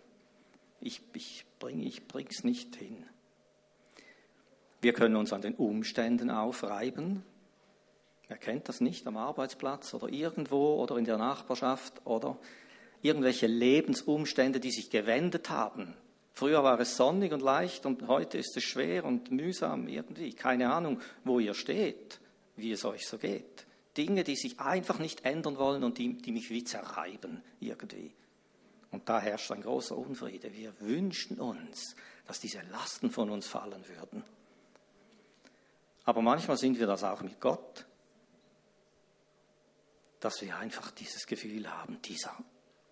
Ich, 0.81 1.01
ich 1.13 1.45
bringe 1.57 1.89
es 2.29 2.43
nicht 2.43 2.75
hin. 2.75 3.05
Wir 4.81 4.91
können 4.91 5.15
uns 5.15 5.31
an 5.31 5.41
den 5.41 5.55
Umständen 5.55 6.31
aufreiben. 6.31 7.23
Wer 8.27 8.37
kennt 8.37 8.67
das 8.67 8.81
nicht 8.81 9.07
am 9.07 9.15
Arbeitsplatz 9.15 9.93
oder 9.93 10.09
irgendwo 10.09 10.81
oder 10.83 10.97
in 10.97 11.05
der 11.05 11.17
Nachbarschaft 11.17 12.05
oder 12.05 12.37
irgendwelche 13.03 13.47
Lebensumstände, 13.47 14.59
die 14.59 14.71
sich 14.71 14.89
gewendet 14.89 15.51
haben. 15.51 15.93
Früher 16.33 16.63
war 16.63 16.79
es 16.79 16.97
sonnig 16.97 17.31
und 17.31 17.41
leicht 17.41 17.85
und 17.85 18.07
heute 18.07 18.39
ist 18.39 18.57
es 18.57 18.63
schwer 18.63 19.05
und 19.05 19.29
mühsam 19.29 19.87
irgendwie. 19.87 20.33
Keine 20.33 20.73
Ahnung, 20.73 20.99
wo 21.23 21.39
ihr 21.39 21.53
steht, 21.53 22.19
wie 22.55 22.71
es 22.71 22.83
euch 22.85 23.05
so 23.07 23.19
geht. 23.19 23.67
Dinge, 23.95 24.23
die 24.23 24.35
sich 24.35 24.59
einfach 24.59 24.97
nicht 24.97 25.25
ändern 25.25 25.57
wollen 25.57 25.83
und 25.83 25.99
die, 25.99 26.17
die 26.17 26.31
mich 26.31 26.49
wie 26.49 26.63
zerreiben 26.63 27.43
irgendwie. 27.59 28.11
Und 28.89 29.07
da 29.07 29.19
herrscht 29.19 29.51
ein 29.51 29.61
großer 29.61 29.95
Unfriede. 29.95 30.51
Wir 30.53 30.73
wünschen 30.79 31.39
uns, 31.39 31.95
dass 32.25 32.39
diese 32.39 32.61
Lasten 32.71 33.11
von 33.11 33.29
uns 33.29 33.45
fallen 33.45 33.83
würden. 33.87 34.23
Aber 36.05 36.21
manchmal 36.21 36.57
sind 36.57 36.79
wir 36.79 36.87
das 36.87 37.03
auch 37.03 37.21
mit 37.21 37.39
Gott, 37.39 37.85
dass 40.19 40.41
wir 40.41 40.57
einfach 40.57 40.89
dieses 40.91 41.27
Gefühl 41.27 41.69
haben, 41.69 42.01
dieser 42.01 42.35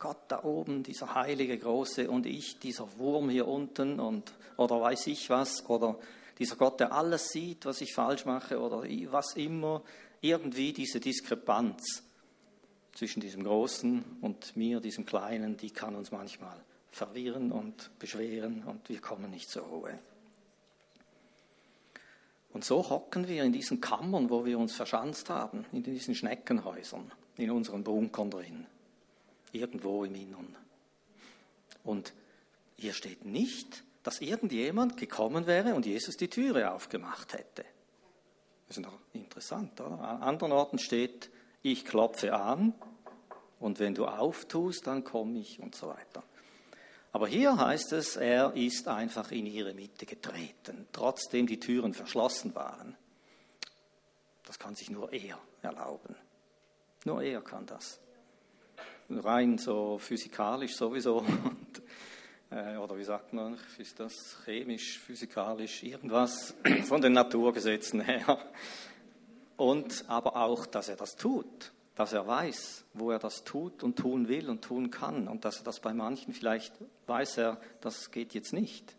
Gott 0.01 0.23
da 0.29 0.43
oben, 0.43 0.81
dieser 0.81 1.13
heilige 1.13 1.55
Große 1.59 2.09
und 2.09 2.25
ich, 2.25 2.57
dieser 2.57 2.97
Wurm 2.97 3.29
hier 3.29 3.47
unten 3.47 3.99
und 3.99 4.33
oder 4.57 4.81
weiß 4.81 5.05
ich 5.07 5.29
was, 5.29 5.63
oder 5.69 5.99
dieser 6.39 6.55
Gott, 6.55 6.79
der 6.79 6.91
alles 6.91 7.29
sieht, 7.29 7.67
was 7.67 7.81
ich 7.81 7.93
falsch 7.93 8.25
mache 8.25 8.59
oder 8.59 8.83
was 9.11 9.35
immer, 9.35 9.83
irgendwie 10.19 10.73
diese 10.73 10.99
Diskrepanz 10.99 12.01
zwischen 12.93 13.19
diesem 13.19 13.43
Großen 13.43 14.03
und 14.21 14.57
mir, 14.57 14.79
diesem 14.79 15.05
Kleinen, 15.05 15.55
die 15.55 15.69
kann 15.69 15.95
uns 15.95 16.11
manchmal 16.11 16.59
verwirren 16.91 17.51
und 17.51 17.91
beschweren 17.99 18.63
und 18.63 18.89
wir 18.89 18.99
kommen 19.01 19.29
nicht 19.29 19.51
zur 19.51 19.63
Ruhe. 19.63 19.99
Und 22.53 22.65
so 22.65 22.89
hocken 22.89 23.27
wir 23.27 23.43
in 23.43 23.53
diesen 23.53 23.79
Kammern, 23.79 24.31
wo 24.31 24.45
wir 24.45 24.57
uns 24.57 24.73
verschanzt 24.73 25.29
haben, 25.29 25.63
in 25.71 25.83
diesen 25.83 26.15
Schneckenhäusern, 26.15 27.11
in 27.37 27.51
unseren 27.51 27.83
Bunkern 27.83 28.31
drin, 28.31 28.65
irgendwo 29.51 30.03
im 30.03 30.15
Innern. 30.15 30.55
Und 31.83 32.13
hier 32.77 32.93
steht 32.93 33.25
nicht, 33.25 33.83
dass 34.03 34.21
irgendjemand 34.21 34.97
gekommen 34.97 35.45
wäre 35.47 35.75
und 35.75 35.85
Jesus 35.85 36.17
die 36.17 36.29
Türe 36.29 36.71
aufgemacht 36.71 37.33
hätte. 37.33 37.65
Das 38.67 38.77
ist 38.77 38.83
noch 38.83 38.99
interessant, 39.13 39.79
oder? 39.81 39.99
An 39.99 40.21
anderen 40.21 40.51
Orten 40.53 40.79
steht, 40.79 41.29
ich 41.61 41.85
klopfe 41.85 42.33
an 42.33 42.73
und 43.59 43.79
wenn 43.79 43.93
du 43.93 44.07
auftust, 44.07 44.87
dann 44.87 45.03
komme 45.03 45.39
ich 45.39 45.59
und 45.59 45.75
so 45.75 45.87
weiter. 45.87 46.23
Aber 47.11 47.27
hier 47.27 47.57
heißt 47.57 47.91
es, 47.93 48.15
er 48.15 48.53
ist 48.55 48.87
einfach 48.87 49.31
in 49.31 49.45
ihre 49.45 49.73
Mitte 49.73 50.05
getreten, 50.05 50.87
trotzdem 50.93 51.45
die 51.45 51.59
Türen 51.59 51.93
verschlossen 51.93 52.55
waren. 52.55 52.95
Das 54.45 54.57
kann 54.57 54.75
sich 54.75 54.89
nur 54.89 55.11
er 55.11 55.37
erlauben. 55.61 56.15
Nur 57.05 57.21
er 57.21 57.41
kann 57.41 57.65
das. 57.65 57.99
Rein 59.19 59.57
so 59.57 59.97
physikalisch 59.97 60.75
sowieso. 60.75 61.17
Und, 61.43 61.81
äh, 62.49 62.77
oder 62.77 62.97
wie 62.97 63.03
sagt 63.03 63.33
man, 63.33 63.57
ist 63.77 63.99
das 63.99 64.37
chemisch, 64.45 64.99
physikalisch, 64.99 65.83
irgendwas 65.83 66.53
von 66.85 67.01
den 67.01 67.13
Naturgesetzen 67.13 68.01
her. 68.01 68.39
Und 69.57 70.05
aber 70.07 70.35
auch, 70.35 70.65
dass 70.65 70.89
er 70.89 70.95
das 70.95 71.15
tut 71.15 71.71
dass 71.95 72.13
er 72.13 72.25
weiß, 72.25 72.85
wo 72.93 73.11
er 73.11 73.19
das 73.19 73.43
tut 73.43 73.83
und 73.83 73.97
tun 73.97 74.27
will 74.27 74.49
und 74.49 74.63
tun 74.63 74.89
kann 74.91 75.27
und 75.27 75.45
dass 75.45 75.57
er 75.57 75.63
das 75.63 75.79
bei 75.79 75.93
manchen 75.93 76.33
vielleicht 76.33 76.73
weiß 77.07 77.37
er, 77.37 77.61
das 77.81 78.09
geht 78.09 78.33
jetzt 78.33 78.53
nicht. 78.53 78.95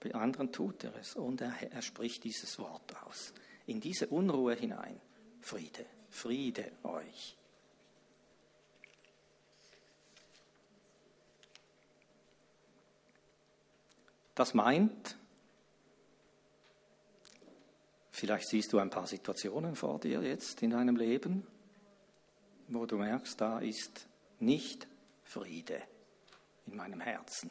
Bei 0.00 0.14
anderen 0.14 0.52
tut 0.52 0.84
er 0.84 0.94
es 0.96 1.16
und 1.16 1.40
er, 1.40 1.52
er 1.70 1.82
spricht 1.82 2.24
dieses 2.24 2.58
Wort 2.58 2.94
aus. 3.04 3.32
In 3.66 3.80
diese 3.80 4.06
Unruhe 4.06 4.54
hinein. 4.54 5.00
Friede, 5.40 5.84
Friede 6.08 6.72
euch. 6.82 7.36
Das 14.34 14.54
meint, 14.54 15.16
vielleicht 18.10 18.48
siehst 18.48 18.72
du 18.72 18.78
ein 18.78 18.90
paar 18.90 19.06
Situationen 19.06 19.76
vor 19.76 20.00
dir 20.00 20.22
jetzt 20.22 20.62
in 20.62 20.70
deinem 20.70 20.96
Leben, 20.96 21.46
wo 22.68 22.86
du 22.86 22.96
merkst, 22.96 23.40
da 23.40 23.60
ist 23.60 24.08
nicht 24.40 24.88
Friede 25.22 25.80
in 26.66 26.76
meinem 26.76 27.00
Herzen, 27.00 27.50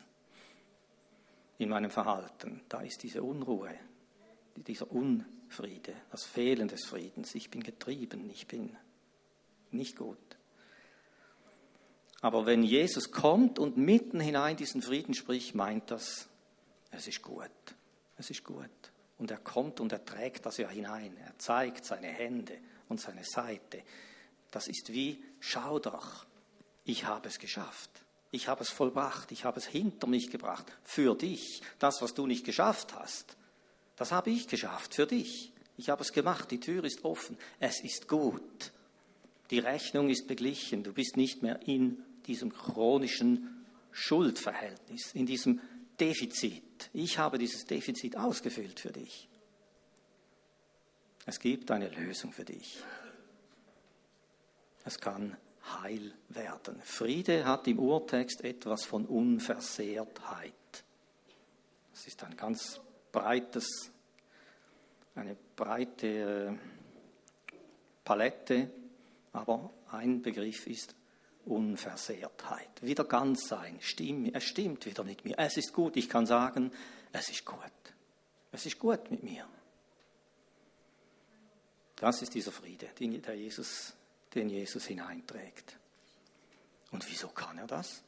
in 1.58 1.70
meinem 1.70 1.90
Verhalten. 1.90 2.62
Da 2.68 2.82
ist 2.82 3.04
diese 3.04 3.24
Unruhe, 3.24 3.74
dieser 4.56 4.92
Unfriede, 4.92 5.94
das 6.12 6.24
Fehlen 6.24 6.68
des 6.68 6.86
Friedens. 6.86 7.34
Ich 7.36 7.50
bin 7.50 7.64
getrieben, 7.64 8.30
ich 8.30 8.48
bin 8.48 8.76
nicht 9.72 9.96
gut. 9.96 10.18
Aber 12.22 12.46
wenn 12.46 12.64
Jesus 12.64 13.12
kommt 13.12 13.60
und 13.60 13.78
mitten 13.78 14.20
hinein 14.20 14.56
diesen 14.56 14.82
Frieden 14.82 15.14
spricht, 15.14 15.56
meint 15.56 15.92
das, 15.92 16.30
es 16.94 17.08
ist 17.08 17.22
gut, 17.22 17.50
es 18.18 18.30
ist 18.30 18.44
gut. 18.44 18.70
Und 19.18 19.32
er 19.32 19.38
kommt 19.38 19.80
und 19.80 19.92
er 19.92 20.04
trägt 20.04 20.46
das 20.46 20.58
ja 20.58 20.70
hinein. 20.70 21.16
Er 21.18 21.38
zeigt 21.38 21.86
seine 21.86 22.08
Hände 22.08 22.58
und 22.90 23.00
seine 23.00 23.24
Seite. 23.24 23.84
Das 24.52 24.68
ist 24.68 24.92
wie, 24.92 25.24
schau 25.40 25.80
doch, 25.80 26.26
ich 26.86 27.06
habe 27.06 27.30
es 27.30 27.40
geschafft. 27.40 27.90
Ich 28.32 28.48
habe 28.48 28.64
es 28.64 28.70
vollbracht. 28.70 29.32
Ich 29.32 29.46
habe 29.46 29.60
es 29.60 29.68
hinter 29.68 30.08
mich 30.08 30.32
gebracht. 30.32 30.66
Für 30.84 31.16
dich. 31.16 31.62
Das, 31.80 32.02
was 32.02 32.16
du 32.16 32.26
nicht 32.26 32.46
geschafft 32.46 32.96
hast, 32.96 33.38
das 33.96 34.12
habe 34.12 34.32
ich 34.32 34.48
geschafft. 34.48 34.96
Für 34.96 35.06
dich. 35.06 35.54
Ich 35.78 35.90
habe 35.90 36.02
es 36.02 36.12
gemacht. 36.12 36.50
Die 36.50 36.60
Tür 36.60 36.84
ist 36.84 37.06
offen. 37.06 37.38
Es 37.60 37.84
ist 37.84 38.08
gut. 38.08 38.72
Die 39.52 39.60
Rechnung 39.60 40.10
ist 40.10 40.28
beglichen. 40.28 40.84
Du 40.84 40.94
bist 40.94 41.16
nicht 41.16 41.44
mehr 41.44 41.60
in 41.68 42.04
diesem 42.26 42.52
chronischen 42.52 43.66
Schuldverhältnis, 43.92 45.14
in 45.14 45.28
diesem 45.28 45.62
Defizit. 46.00 46.90
Ich 46.94 47.18
habe 47.18 47.38
dieses 47.38 47.66
Defizit 47.66 48.18
ausgefüllt 48.18 48.80
für 48.80 48.92
dich. 48.92 49.30
Es 51.26 51.40
gibt 51.40 51.72
eine 51.72 51.90
Lösung 51.90 52.34
für 52.34 52.44
dich. 52.44 52.84
Es 54.86 55.00
kann 55.00 55.38
heil 55.82 56.14
werden. 56.30 56.82
Friede 56.84 57.46
hat 57.46 57.68
im 57.68 57.80
Urtext 57.80 58.44
etwas 58.44 58.84
von 58.84 59.06
Unversehrtheit. 59.06 60.54
Es 61.94 62.08
ist 62.08 62.24
ein 62.24 62.36
ganz 62.36 62.82
breites, 63.12 63.92
eine 65.16 65.38
breite 65.56 66.08
äh, 66.08 66.54
Palette, 68.04 68.70
aber 69.32 69.70
ein 69.92 70.22
Begriff 70.22 70.68
ist 70.68 70.96
Unversehrtheit. 71.46 72.82
Wieder 72.82 73.04
ganz 73.04 73.48
sein. 73.48 73.78
Stimm, 73.82 74.32
es 74.34 74.44
stimmt 74.44 74.86
wieder 74.86 75.04
mit 75.04 75.26
mir. 75.26 75.36
Es 75.38 75.58
ist 75.58 75.74
gut. 75.74 75.98
Ich 75.98 76.10
kann 76.10 76.26
sagen, 76.26 76.72
es 77.12 77.30
ist 77.30 77.46
gut. 77.46 77.60
Es 78.52 78.66
ist 78.66 78.80
gut 78.80 79.10
mit 79.12 79.24
mir. 79.24 79.48
Das 81.96 82.22
ist 82.22 82.34
dieser 82.34 82.52
Friede, 82.52 82.88
den, 83.00 83.14
Jesus, 83.14 83.94
den 84.34 84.50
Jesus 84.50 84.86
hineinträgt. 84.86 85.78
Und 86.92 87.10
wieso 87.10 87.30
kann 87.30 87.58
er 87.58 87.68
das? 87.68 88.04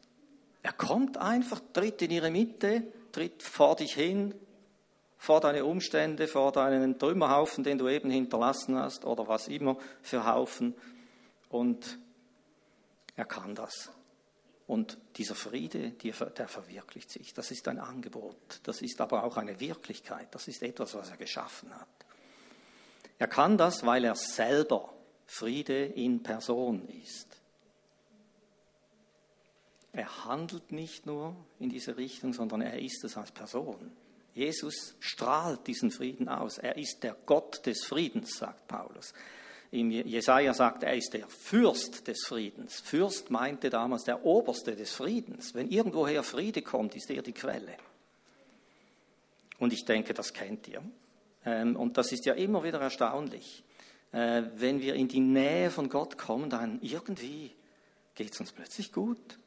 Er 0.62 0.74
kommt 0.74 1.18
einfach, 1.18 1.62
tritt 1.74 2.01
in 2.01 2.12
ihre 2.12 2.32
Mitte, 2.32 2.84
tritt 3.12 3.42
vor 3.42 3.75
dich 3.75 3.94
hin, 3.94 4.34
vor 5.18 5.42
deine 5.42 5.65
Umstände, 5.65 6.27
vor 6.27 6.51
deinen 6.51 7.00
Trümmerhaufen, 7.00 7.63
den 7.63 7.77
du 7.77 7.88
eben 7.88 8.10
hinterlassen 8.10 8.77
hast 8.77 9.06
oder 9.06 9.27
was 9.27 9.48
immer 9.48 9.77
für 10.01 10.25
Haufen. 10.25 10.75
Und 11.50 11.98
er 13.16 13.26
kann 13.26 13.56
das. 13.56 13.92
Und 14.68 14.98
dieser 15.18 15.36
Friede, 15.36 15.92
der 15.92 16.48
verwirklicht 16.48 17.12
sich. 17.12 17.34
Das 17.34 17.52
ist 17.52 17.68
ein 17.68 17.80
Angebot. 17.80 18.62
Das 18.64 18.82
ist 18.82 19.00
aber 19.00 19.24
auch 19.24 19.38
eine 19.38 19.60
Wirklichkeit. 19.60 20.34
Das 20.34 20.48
ist 20.48 20.64
etwas, 20.64 20.96
was 20.96 21.12
er 21.12 21.18
geschaffen 21.18 21.74
hat. 21.74 21.88
Er 23.20 23.28
kann 23.28 23.58
das, 23.58 23.86
weil 23.86 24.04
er 24.04 24.16
selber 24.16 24.92
Friede 25.28 25.86
in 25.86 26.24
Person 26.24 26.88
ist. 26.90 27.28
Er 29.94 30.26
handelt 30.26 30.72
nicht 30.72 31.06
nur 31.06 31.36
in 31.60 31.70
diese 31.70 31.96
Richtung, 31.96 32.34
sondern 32.34 32.62
er 32.62 32.80
ist 32.80 33.04
es 33.04 33.16
als 33.16 33.32
Person. 33.32 33.96
Jesus 34.34 34.96
strahlt 35.00 35.66
diesen 35.68 35.92
Frieden 35.92 36.28
aus. 36.28 36.58
Er 36.58 36.76
ist 36.76 37.04
der 37.04 37.16
Gott 37.26 37.66
des 37.66 37.86
Friedens, 37.86 38.38
sagt 38.38 38.68
Paulus. 38.68 39.14
Im 39.75 39.91
Jesaja 39.91 40.53
sagt, 40.53 40.84
er 40.84 40.96
ist 40.96 41.13
der 41.13 41.27
Fürst 41.27 42.08
des 42.08 42.25
Friedens. 42.25 42.79
Fürst 42.79 43.29
meinte 43.29 43.70
damals 43.70 44.05
der 44.05 44.24
Oberste 44.24 44.75
des 44.75 44.94
Friedens. 44.94 45.53
Wenn 45.53 45.70
irgendwoher 45.70 46.24
Friede 46.24 46.62
kommt, 46.62 46.96
ist 46.96 47.10
er 47.10 47.22
die 47.22 47.34
Quelle. 47.34 47.75
Und 49.60 49.74
ich 49.74 49.84
denke, 49.84 50.13
das 50.13 50.34
kennt 50.34 50.70
ihr. 50.70 50.82
Ähm, 51.46 51.75
und 51.75 51.98
das 51.98 52.13
ist 52.13 52.25
ja 52.25 52.34
immer 52.34 52.63
wieder 52.63 52.79
erstaunlich. 52.79 53.63
Äh, 54.13 54.44
wenn 54.55 54.82
wir 54.82 54.96
in 54.96 55.10
die 55.10 55.20
Nähe 55.20 55.70
von 55.70 55.89
Gott 55.89 56.17
kommen, 56.17 56.50
dann 56.50 56.79
irgendwie 56.82 57.51
geht 58.15 58.32
es 58.32 58.39
uns 58.39 58.53
plötzlich 58.53 58.94
gut. 58.94 59.38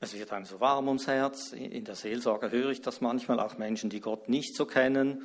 Es 0.00 0.12
wird 0.14 0.32
einem 0.32 0.44
so 0.44 0.58
warm 0.58 0.88
ums 0.88 1.06
Herz. 1.06 1.52
In 1.52 1.84
der 1.84 1.94
Seelsorge 1.94 2.50
höre 2.50 2.70
ich 2.70 2.82
das 2.82 3.00
manchmal, 3.00 3.38
auch 3.38 3.58
Menschen, 3.58 3.90
die 3.90 4.00
Gott 4.00 4.28
nicht 4.28 4.56
so 4.56 4.66
kennen. 4.66 5.22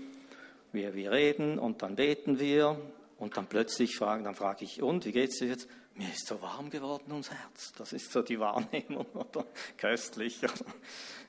Wir, 0.72 0.94
wir 0.94 1.12
reden 1.12 1.58
und 1.58 1.82
dann 1.82 1.96
beten 1.96 2.40
wir 2.40 2.78
und 3.24 3.38
dann 3.38 3.48
plötzlich 3.48 3.96
fragen, 3.96 4.26
dann 4.26 4.36
frage 4.36 4.66
ich, 4.66 4.82
und 4.82 5.06
wie 5.06 5.14
geht's 5.14 5.40
dir 5.40 5.48
jetzt? 5.48 5.68
Mir 5.96 6.10
ist 6.10 6.28
so 6.28 6.42
warm 6.42 6.70
geworden 6.70 7.12
ums 7.12 7.32
Herz. 7.32 7.72
Das 7.78 7.94
ist 7.94 8.12
so 8.12 8.22
die 8.22 8.40
Wahrnehmung, 8.40 9.06
oder? 9.14 9.46
Köstlich. 9.78 10.40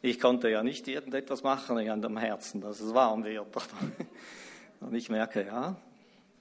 Ich 0.02 0.18
konnte 0.18 0.50
ja 0.50 0.62
nicht 0.62 0.88
irgendetwas 0.88 1.42
machen 1.42 1.78
an 1.88 2.02
dem 2.02 2.16
Herzen, 2.16 2.60
dass 2.60 2.80
es 2.80 2.92
warm 2.92 3.24
wird. 3.24 3.46
Und 4.80 4.94
ich 4.94 5.08
merke, 5.08 5.46
ja, 5.46 5.76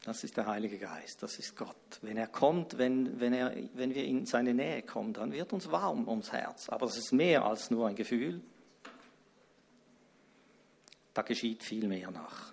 das 0.04 0.24
ist 0.24 0.36
der 0.38 0.48
Heilige 0.48 0.80
Geist, 0.80 1.22
das 1.22 1.38
ist 1.38 1.56
Gott. 1.56 2.00
Wenn 2.02 2.18
er 2.18 2.28
kommt, 2.28 2.78
wenn, 2.78 3.20
wenn, 3.20 3.34
er, 3.34 3.56
wenn 3.74 3.94
wir 3.94 4.04
in 4.04 4.26
seine 4.26 4.54
Nähe 4.54 4.82
kommen, 4.82 5.14
dann 5.14 5.32
wird 5.32 5.54
uns 5.54 5.72
warm 5.72 6.08
ums 6.08 6.32
Herz. 6.32 6.70
Aber 6.70 6.88
das 6.88 6.98
ist 6.98 7.14
mehr 7.14 7.46
als 7.46 7.72
nur 7.72 7.88
ein 7.88 7.96
Gefühl. 7.96 8.42
Da 11.14 11.22
geschieht 11.22 11.64
viel 11.64 11.88
mehr 11.88 12.10
nach. 12.10 12.53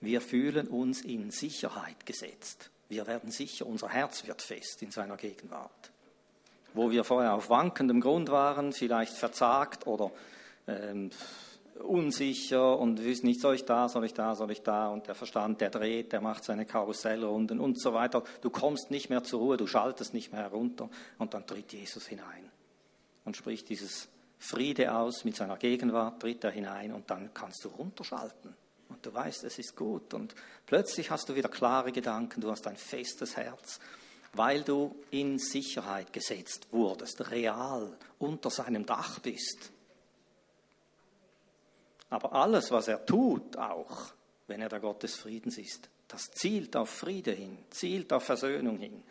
Wir 0.00 0.20
fühlen 0.20 0.68
uns 0.68 1.02
in 1.02 1.30
Sicherheit 1.30 2.04
gesetzt. 2.04 2.70
Wir 2.88 3.06
werden 3.06 3.30
sicher, 3.30 3.66
unser 3.66 3.88
Herz 3.88 4.26
wird 4.26 4.42
fest 4.42 4.82
in 4.82 4.90
seiner 4.90 5.16
Gegenwart. 5.16 5.90
Wo 6.74 6.90
wir 6.90 7.04
vorher 7.04 7.34
auf 7.34 7.48
wankendem 7.48 8.00
Grund 8.00 8.30
waren, 8.30 8.72
vielleicht 8.72 9.14
verzagt 9.14 9.86
oder 9.86 10.12
ähm, 10.66 11.10
unsicher 11.82 12.78
und 12.78 13.02
wissen 13.02 13.26
nicht, 13.26 13.40
soll 13.40 13.54
ich 13.54 13.64
da, 13.64 13.88
soll 13.88 14.04
ich 14.04 14.14
da, 14.14 14.34
soll 14.34 14.50
ich 14.50 14.62
da 14.62 14.88
und 14.88 15.08
der 15.08 15.14
Verstand, 15.14 15.60
der 15.60 15.70
dreht, 15.70 16.12
der 16.12 16.20
macht 16.20 16.44
seine 16.44 16.66
Karussellrunden 16.66 17.58
und 17.58 17.80
so 17.80 17.94
weiter. 17.94 18.22
Du 18.42 18.50
kommst 18.50 18.90
nicht 18.90 19.08
mehr 19.08 19.24
zur 19.24 19.40
Ruhe, 19.40 19.56
du 19.56 19.66
schaltest 19.66 20.12
nicht 20.14 20.32
mehr 20.32 20.42
herunter 20.42 20.90
und 21.18 21.34
dann 21.34 21.46
tritt 21.46 21.72
Jesus 21.72 22.06
hinein 22.06 22.50
und 23.24 23.36
spricht 23.36 23.68
dieses 23.70 24.08
Friede 24.38 24.94
aus 24.94 25.24
mit 25.24 25.36
seiner 25.36 25.56
Gegenwart, 25.56 26.20
tritt 26.20 26.44
er 26.44 26.50
hinein 26.50 26.92
und 26.92 27.10
dann 27.10 27.32
kannst 27.32 27.64
du 27.64 27.68
runterschalten 27.68 28.54
und 28.96 29.06
du 29.06 29.14
weißt, 29.14 29.44
es 29.44 29.58
ist 29.58 29.76
gut 29.76 30.14
und 30.14 30.34
plötzlich 30.66 31.10
hast 31.10 31.28
du 31.28 31.34
wieder 31.34 31.48
klare 31.48 31.92
Gedanken, 31.92 32.40
du 32.40 32.50
hast 32.50 32.66
ein 32.66 32.76
festes 32.76 33.36
Herz, 33.36 33.78
weil 34.32 34.62
du 34.62 34.96
in 35.10 35.38
Sicherheit 35.38 36.12
gesetzt 36.12 36.68
wurdest, 36.72 37.30
real 37.30 37.96
unter 38.18 38.50
seinem 38.50 38.84
Dach 38.84 39.18
bist 39.20 39.70
aber 42.10 42.32
alles, 42.32 42.70
was 42.70 42.88
er 42.88 43.04
tut, 43.04 43.56
auch 43.56 44.12
wenn 44.46 44.60
er 44.60 44.68
der 44.68 44.80
Gott 44.80 45.02
des 45.02 45.16
Friedens 45.16 45.58
ist, 45.58 45.88
das 46.08 46.30
zielt 46.30 46.76
auf 46.76 46.88
Friede 46.88 47.32
hin, 47.32 47.58
zielt 47.70 48.12
auf 48.12 48.22
Versöhnung 48.22 48.78
hin. 48.78 49.02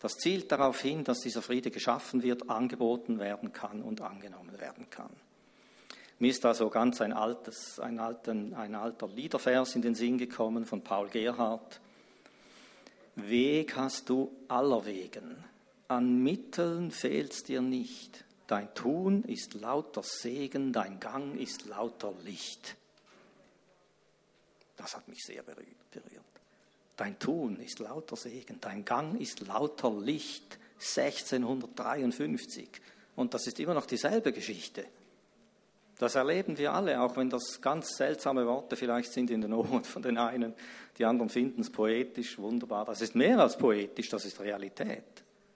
Das 0.00 0.14
zielt 0.14 0.50
darauf 0.50 0.80
hin, 0.80 1.04
dass 1.04 1.20
dieser 1.20 1.42
Friede 1.42 1.70
geschaffen 1.70 2.22
wird, 2.22 2.48
angeboten 2.48 3.18
werden 3.18 3.52
kann 3.52 3.82
und 3.82 4.00
angenommen 4.00 4.58
werden 4.58 4.88
kann. 4.90 5.10
Mir 6.20 6.30
ist 6.30 6.44
da 6.44 6.52
so 6.52 6.68
ganz 6.68 7.00
ein, 7.00 7.14
altes, 7.14 7.80
ein, 7.80 7.98
alten, 7.98 8.52
ein 8.52 8.74
alter 8.74 9.08
Liedervers 9.08 9.74
in 9.74 9.80
den 9.80 9.94
Sinn 9.94 10.18
gekommen 10.18 10.66
von 10.66 10.82
Paul 10.82 11.08
Gerhardt. 11.08 11.80
Weg 13.16 13.74
hast 13.74 14.10
du 14.10 14.30
aller 14.46 14.84
Wegen, 14.84 15.42
an 15.88 16.22
Mitteln 16.22 16.90
fehlt's 16.90 17.42
dir 17.42 17.62
nicht. 17.62 18.26
Dein 18.46 18.74
Tun 18.74 19.24
ist 19.24 19.54
lauter 19.54 20.02
Segen, 20.02 20.74
dein 20.74 21.00
Gang 21.00 21.40
ist 21.40 21.64
lauter 21.64 22.12
Licht. 22.22 22.76
Das 24.76 24.94
hat 24.94 25.08
mich 25.08 25.24
sehr 25.24 25.42
berührt. 25.42 25.66
Dein 26.98 27.18
Tun 27.18 27.58
ist 27.60 27.78
lauter 27.78 28.16
Segen, 28.16 28.58
dein 28.60 28.84
Gang 28.84 29.18
ist 29.18 29.40
lauter 29.46 29.90
Licht. 29.90 30.58
1653. 30.80 32.68
Und 33.16 33.32
das 33.32 33.46
ist 33.46 33.58
immer 33.58 33.72
noch 33.72 33.86
dieselbe 33.86 34.34
Geschichte. 34.34 34.84
Das 36.00 36.14
erleben 36.14 36.56
wir 36.56 36.72
alle, 36.72 36.98
auch 36.98 37.18
wenn 37.18 37.28
das 37.28 37.60
ganz 37.60 37.94
seltsame 37.98 38.46
Worte 38.46 38.74
vielleicht 38.74 39.12
sind 39.12 39.30
in 39.30 39.42
den 39.42 39.52
Ohren 39.52 39.84
von 39.84 40.00
den 40.00 40.16
einen. 40.16 40.54
Die 40.96 41.04
anderen 41.04 41.28
finden 41.28 41.60
es 41.60 41.70
poetisch, 41.70 42.38
wunderbar. 42.38 42.86
Das 42.86 43.02
ist 43.02 43.14
mehr 43.14 43.38
als 43.38 43.58
poetisch, 43.58 44.08
das 44.08 44.24
ist 44.24 44.40
Realität. 44.40 45.04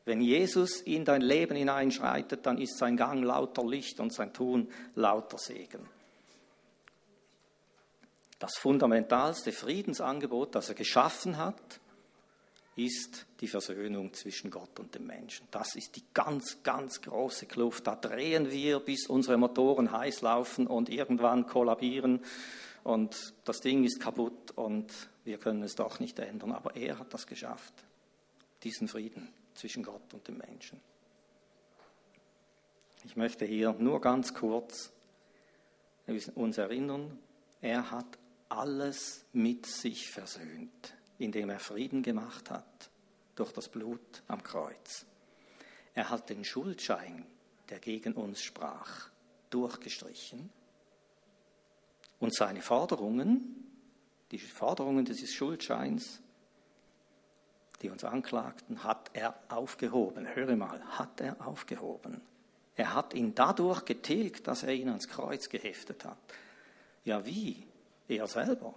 Wenn 0.04 0.20
Jesus 0.20 0.82
in 0.82 1.06
dein 1.06 1.22
Leben 1.22 1.56
hineinschreitet, 1.56 2.44
dann 2.44 2.58
ist 2.58 2.76
sein 2.76 2.98
Gang 2.98 3.24
lauter 3.24 3.64
Licht 3.64 4.00
und 4.00 4.12
sein 4.12 4.34
Tun 4.34 4.68
lauter 4.96 5.38
Segen. 5.38 5.88
Das 8.38 8.58
fundamentalste 8.58 9.50
Friedensangebot, 9.50 10.54
das 10.56 10.68
er 10.68 10.74
geschaffen 10.74 11.38
hat, 11.38 11.80
ist 12.76 13.26
die 13.40 13.48
Versöhnung 13.48 14.12
zwischen 14.12 14.50
Gott 14.50 14.80
und 14.80 14.94
dem 14.94 15.06
Menschen. 15.06 15.46
Das 15.50 15.76
ist 15.76 15.96
die 15.96 16.02
ganz, 16.12 16.62
ganz 16.62 17.00
große 17.00 17.46
Kluft. 17.46 17.86
Da 17.86 17.94
drehen 17.94 18.50
wir, 18.50 18.80
bis 18.80 19.06
unsere 19.06 19.36
Motoren 19.36 19.92
heiß 19.92 20.22
laufen 20.22 20.66
und 20.66 20.88
irgendwann 20.88 21.46
kollabieren 21.46 22.20
und 22.84 23.32
das 23.44 23.60
Ding 23.60 23.82
ist 23.82 23.98
kaputt 23.98 24.50
und 24.52 24.92
wir 25.24 25.38
können 25.38 25.62
es 25.62 25.74
doch 25.74 26.00
nicht 26.00 26.18
ändern. 26.18 26.52
Aber 26.52 26.76
er 26.76 26.98
hat 26.98 27.12
das 27.14 27.26
geschafft, 27.26 27.72
diesen 28.62 28.88
Frieden 28.88 29.32
zwischen 29.54 29.82
Gott 29.82 30.12
und 30.12 30.28
dem 30.28 30.36
Menschen. 30.36 30.80
Ich 33.04 33.16
möchte 33.16 33.46
hier 33.46 33.72
nur 33.72 34.00
ganz 34.00 34.34
kurz 34.34 34.92
uns 36.34 36.58
erinnern, 36.58 37.18
er 37.62 37.90
hat 37.90 38.18
alles 38.50 39.24
mit 39.32 39.64
sich 39.64 40.10
versöhnt, 40.10 40.94
indem 41.18 41.50
er 41.50 41.60
Frieden 41.60 42.02
gemacht 42.02 42.50
hat 42.50 42.90
durch 43.34 43.52
das 43.52 43.68
Blut 43.68 44.22
am 44.28 44.42
Kreuz. 44.42 45.06
Er 45.94 46.10
hat 46.10 46.28
den 46.28 46.44
Schuldschein, 46.44 47.26
der 47.68 47.78
gegen 47.78 48.14
uns 48.14 48.42
sprach, 48.42 49.08
durchgestrichen 49.50 50.50
und 52.18 52.34
seine 52.34 52.62
Forderungen, 52.62 53.64
die 54.30 54.38
Forderungen 54.38 55.04
dieses 55.04 55.32
Schuldscheins, 55.32 56.20
die 57.82 57.90
uns 57.90 58.04
anklagten, 58.04 58.82
hat 58.82 59.10
er 59.12 59.38
aufgehoben. 59.48 60.34
Höre 60.34 60.56
mal, 60.56 60.80
hat 60.98 61.20
er 61.20 61.46
aufgehoben. 61.46 62.22
Er 62.76 62.94
hat 62.94 63.14
ihn 63.14 63.34
dadurch 63.34 63.84
getilgt, 63.84 64.48
dass 64.48 64.62
er 64.62 64.72
ihn 64.72 64.88
ans 64.88 65.08
Kreuz 65.08 65.48
geheftet 65.48 66.04
hat. 66.04 66.18
Ja, 67.04 67.24
wie? 67.24 67.66
Er 68.08 68.26
selber. 68.26 68.74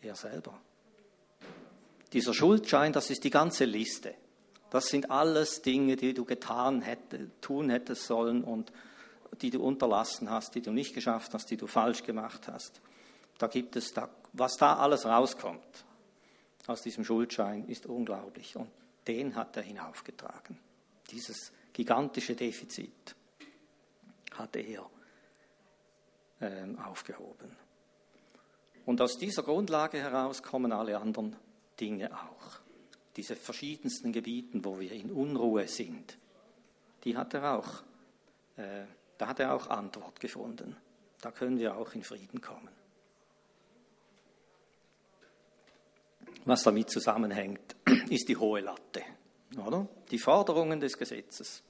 Er 0.00 0.14
selber. 0.14 0.58
Dieser 2.12 2.34
Schuldschein, 2.34 2.92
das 2.92 3.10
ist 3.10 3.24
die 3.24 3.30
ganze 3.30 3.64
Liste. 3.64 4.14
Das 4.70 4.86
sind 4.86 5.10
alles 5.10 5.62
Dinge, 5.62 5.96
die 5.96 6.14
du 6.14 6.24
getan 6.24 6.82
hätte, 6.82 7.30
tun 7.40 7.70
hättest 7.70 8.04
sollen 8.04 8.44
und 8.44 8.72
die 9.42 9.50
du 9.50 9.62
unterlassen 9.62 10.30
hast, 10.30 10.54
die 10.54 10.62
du 10.62 10.72
nicht 10.72 10.94
geschafft 10.94 11.34
hast, 11.34 11.50
die 11.50 11.56
du 11.56 11.66
falsch 11.66 12.02
gemacht 12.02 12.48
hast. 12.48 12.80
Da 13.38 13.48
gibt 13.48 13.76
es, 13.76 13.92
da, 13.92 14.08
was 14.32 14.56
da 14.56 14.76
alles 14.76 15.04
rauskommt 15.04 15.84
aus 16.66 16.82
diesem 16.82 17.04
Schuldschein 17.04 17.68
ist 17.68 17.86
unglaublich. 17.86 18.56
Und 18.56 18.70
den 19.06 19.36
hat 19.36 19.56
er 19.56 19.62
hinaufgetragen. 19.62 20.58
Dieses 21.10 21.52
gigantische 21.72 22.34
Defizit 22.34 23.14
hat 24.32 24.56
er 24.56 24.90
ähm, 26.40 26.78
aufgehoben. 26.78 27.56
Und 28.84 29.00
aus 29.00 29.16
dieser 29.16 29.42
Grundlage 29.42 29.98
heraus 29.98 30.42
kommen 30.42 30.72
alle 30.72 30.98
anderen 30.98 31.36
Dinge 31.80 32.10
auch. 32.12 32.60
Diese 33.16 33.36
verschiedensten 33.36 34.12
Gebieten, 34.12 34.64
wo 34.64 34.78
wir 34.78 34.92
in 34.92 35.10
Unruhe 35.10 35.66
sind, 35.68 36.18
die 37.04 37.16
hat 37.16 37.34
er 37.34 37.58
auch, 37.58 37.82
äh, 38.56 38.84
da 39.18 39.28
hat 39.28 39.40
er 39.40 39.54
auch 39.54 39.68
Antwort 39.68 40.20
gefunden. 40.20 40.76
Da 41.20 41.30
können 41.30 41.58
wir 41.58 41.76
auch 41.76 41.94
in 41.94 42.02
Frieden 42.02 42.40
kommen. 42.40 42.68
Was 46.44 46.62
damit 46.62 46.90
zusammenhängt, 46.90 47.76
ist 48.10 48.28
die 48.28 48.36
hohe 48.36 48.60
Latte, 48.60 49.02
oder? 49.56 49.88
Die 50.10 50.18
Forderungen 50.18 50.78
des 50.78 50.96
Gesetzes. 50.96 51.62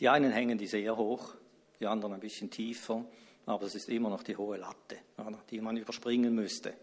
Die 0.00 0.08
einen 0.08 0.32
hängen 0.32 0.58
die 0.58 0.66
sehr 0.66 0.96
hoch, 0.96 1.34
die 1.80 1.86
anderen 1.86 2.14
ein 2.14 2.20
bisschen 2.20 2.50
tiefer, 2.50 3.04
aber 3.46 3.66
es 3.66 3.74
ist 3.74 3.88
immer 3.88 4.10
noch 4.10 4.22
die 4.22 4.36
hohe 4.36 4.58
Latte, 4.58 4.98
oder? 5.16 5.38
die 5.50 5.60
man 5.60 5.76
überspringen 5.76 6.34
müsste, 6.34 6.74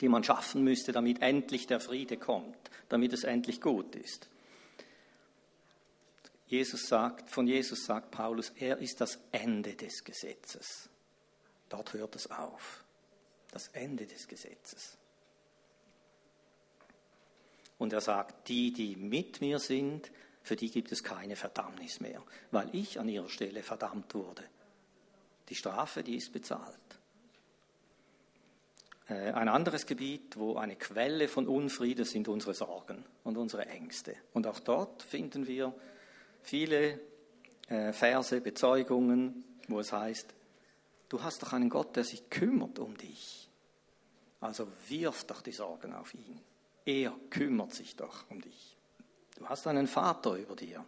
die 0.00 0.08
man 0.08 0.24
schaffen 0.24 0.62
müsste, 0.62 0.92
damit 0.92 1.22
endlich 1.22 1.66
der 1.66 1.80
Friede 1.80 2.16
kommt, 2.16 2.70
damit 2.88 3.12
es 3.12 3.24
endlich 3.24 3.60
gut 3.60 3.96
ist. 3.96 4.28
Jesus 6.46 6.88
sagt, 6.88 7.28
von 7.28 7.46
Jesus 7.46 7.84
sagt 7.84 8.10
Paulus, 8.10 8.50
er 8.56 8.78
ist 8.78 9.00
das 9.00 9.18
Ende 9.32 9.74
des 9.74 10.02
Gesetzes. 10.02 10.88
Dort 11.68 11.92
hört 11.92 12.16
es 12.16 12.30
auf. 12.30 12.84
Das 13.50 13.68
Ende 13.68 14.06
des 14.06 14.28
Gesetzes. 14.28 14.96
Und 17.78 17.92
er 17.92 18.00
sagt, 18.00 18.48
die, 18.48 18.72
die 18.72 18.96
mit 18.96 19.40
mir 19.40 19.58
sind, 19.58 20.10
für 20.42 20.56
die 20.56 20.70
gibt 20.70 20.90
es 20.92 21.04
keine 21.04 21.36
Verdammnis 21.36 22.00
mehr, 22.00 22.22
weil 22.50 22.74
ich 22.74 22.98
an 22.98 23.08
ihrer 23.08 23.28
Stelle 23.28 23.62
verdammt 23.62 24.14
wurde. 24.14 24.44
Die 25.48 25.54
Strafe, 25.54 26.02
die 26.02 26.16
ist 26.16 26.32
bezahlt. 26.32 26.87
Äh, 29.08 29.32
ein 29.32 29.48
anderes 29.48 29.86
Gebiet, 29.86 30.36
wo 30.36 30.56
eine 30.56 30.76
Quelle 30.76 31.28
von 31.28 31.46
Unfrieden 31.46 32.04
sind 32.04 32.28
unsere 32.28 32.54
Sorgen 32.54 33.04
und 33.24 33.36
unsere 33.36 33.66
Ängste. 33.66 34.14
Und 34.32 34.46
auch 34.46 34.60
dort 34.60 35.02
finden 35.02 35.46
wir 35.46 35.74
viele 36.42 37.00
äh, 37.68 37.92
Verse, 37.92 38.40
Bezeugungen, 38.40 39.44
wo 39.68 39.80
es 39.80 39.92
heißt, 39.92 40.34
du 41.08 41.22
hast 41.22 41.42
doch 41.42 41.52
einen 41.52 41.70
Gott, 41.70 41.96
der 41.96 42.04
sich 42.04 42.28
kümmert 42.30 42.78
um 42.78 42.96
dich. 42.96 43.48
Also 44.40 44.68
wirf 44.88 45.24
doch 45.24 45.42
die 45.42 45.52
Sorgen 45.52 45.94
auf 45.94 46.14
ihn. 46.14 46.40
Er 46.84 47.12
kümmert 47.30 47.74
sich 47.74 47.96
doch 47.96 48.30
um 48.30 48.40
dich. 48.40 48.76
Du 49.36 49.48
hast 49.48 49.66
einen 49.66 49.86
Vater 49.86 50.34
über 50.34 50.54
dir. 50.54 50.84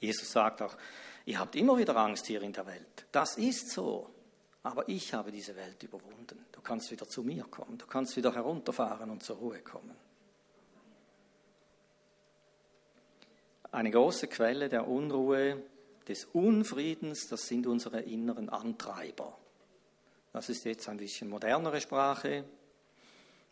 Jesus 0.00 0.30
sagt 0.30 0.62
auch, 0.62 0.76
ihr 1.24 1.38
habt 1.38 1.56
immer 1.56 1.76
wieder 1.76 1.96
Angst 1.96 2.26
hier 2.26 2.42
in 2.42 2.52
der 2.52 2.66
Welt. 2.66 3.06
Das 3.12 3.36
ist 3.36 3.70
so. 3.70 4.10
Aber 4.66 4.88
ich 4.88 5.14
habe 5.14 5.30
diese 5.30 5.54
Welt 5.54 5.80
überwunden. 5.84 6.44
Du 6.50 6.60
kannst 6.60 6.90
wieder 6.90 7.08
zu 7.08 7.22
mir 7.22 7.44
kommen. 7.44 7.78
Du 7.78 7.86
kannst 7.86 8.16
wieder 8.16 8.34
herunterfahren 8.34 9.08
und 9.10 9.22
zur 9.22 9.36
Ruhe 9.36 9.60
kommen. 9.60 9.94
Eine 13.70 13.92
große 13.92 14.26
Quelle 14.26 14.68
der 14.68 14.88
Unruhe, 14.88 15.62
des 16.08 16.24
Unfriedens, 16.32 17.28
das 17.28 17.46
sind 17.46 17.68
unsere 17.68 18.00
inneren 18.00 18.48
Antreiber. 18.48 19.38
Das 20.32 20.48
ist 20.48 20.64
jetzt 20.64 20.88
ein 20.88 20.96
bisschen 20.96 21.30
modernere 21.30 21.80
Sprache. 21.80 22.42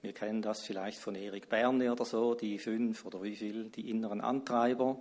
Wir 0.03 0.13
kennen 0.15 0.43
das 0.43 0.63
vielleicht 0.63 0.99
von 0.99 1.15
Erik 1.15 1.49
Berne 1.49 1.93
oder 1.93 2.05
so, 2.05 2.35
die 2.35 2.59
fünf 2.59 3.05
oder 3.05 3.23
wie 3.23 3.37
viel, 3.37 3.71
die 3.71 3.89
inneren 3.89 4.21
Antreiber. 4.21 4.99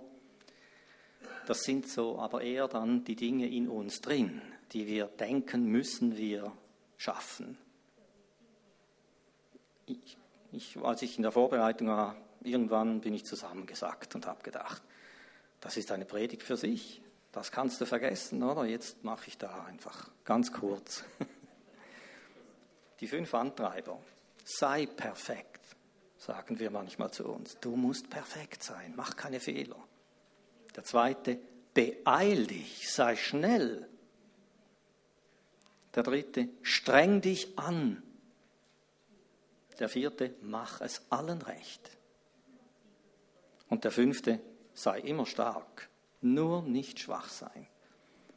Das 1.48 1.64
sind 1.64 1.88
so 1.88 2.20
aber 2.20 2.42
eher 2.42 2.68
dann 2.68 3.02
die 3.02 3.16
Dinge 3.16 3.48
in 3.48 3.68
uns 3.68 4.00
drin, 4.00 4.40
die 4.72 4.86
wir 4.86 5.06
denken, 5.06 5.66
müssen 5.66 6.16
wir 6.16 6.52
schaffen. 6.96 7.58
Ich, 9.86 10.16
ich, 10.52 10.78
als 10.78 11.02
ich 11.02 11.16
in 11.16 11.22
der 11.22 11.32
Vorbereitung 11.32 11.88
war, 11.88 12.16
irgendwann 12.42 13.00
bin 13.00 13.14
ich 13.14 13.24
zusammengesackt 13.24 14.14
und 14.14 14.26
habe 14.26 14.42
gedacht, 14.42 14.82
das 15.60 15.76
ist 15.76 15.90
eine 15.92 16.04
Predigt 16.04 16.42
für 16.42 16.56
sich. 16.56 17.02
Das 17.32 17.50
kannst 17.50 17.80
du 17.80 17.86
vergessen, 17.86 18.42
oder? 18.42 18.64
Jetzt 18.64 19.02
mache 19.02 19.28
ich 19.28 19.38
da 19.38 19.64
einfach 19.64 20.10
ganz 20.24 20.52
kurz. 20.52 21.04
Die 23.00 23.08
fünf 23.08 23.34
Antreiber 23.34 24.00
sei 24.44 24.86
perfekt, 24.86 25.60
sagen 26.16 26.58
wir 26.58 26.70
manchmal 26.70 27.10
zu 27.10 27.26
uns. 27.26 27.58
Du 27.60 27.76
musst 27.76 28.08
perfekt 28.08 28.62
sein, 28.62 28.92
mach 28.94 29.16
keine 29.16 29.40
Fehler. 29.40 29.82
Der 30.76 30.84
zweite, 30.84 31.38
beeil 31.72 32.46
dich, 32.46 32.90
sei 32.90 33.16
schnell. 33.16 33.88
Der 35.94 36.02
dritte, 36.02 36.48
streng 36.62 37.20
dich 37.20 37.58
an. 37.58 38.02
Der 39.78 39.88
vierte, 39.88 40.34
mach 40.42 40.80
es 40.80 41.02
allen 41.10 41.42
recht. 41.42 41.90
Und 43.68 43.84
der 43.84 43.90
fünfte, 43.90 44.40
sei 44.72 45.00
immer 45.00 45.26
stark, 45.26 45.88
nur 46.20 46.62
nicht 46.62 47.00
schwach 47.00 47.28
sein. 47.28 47.66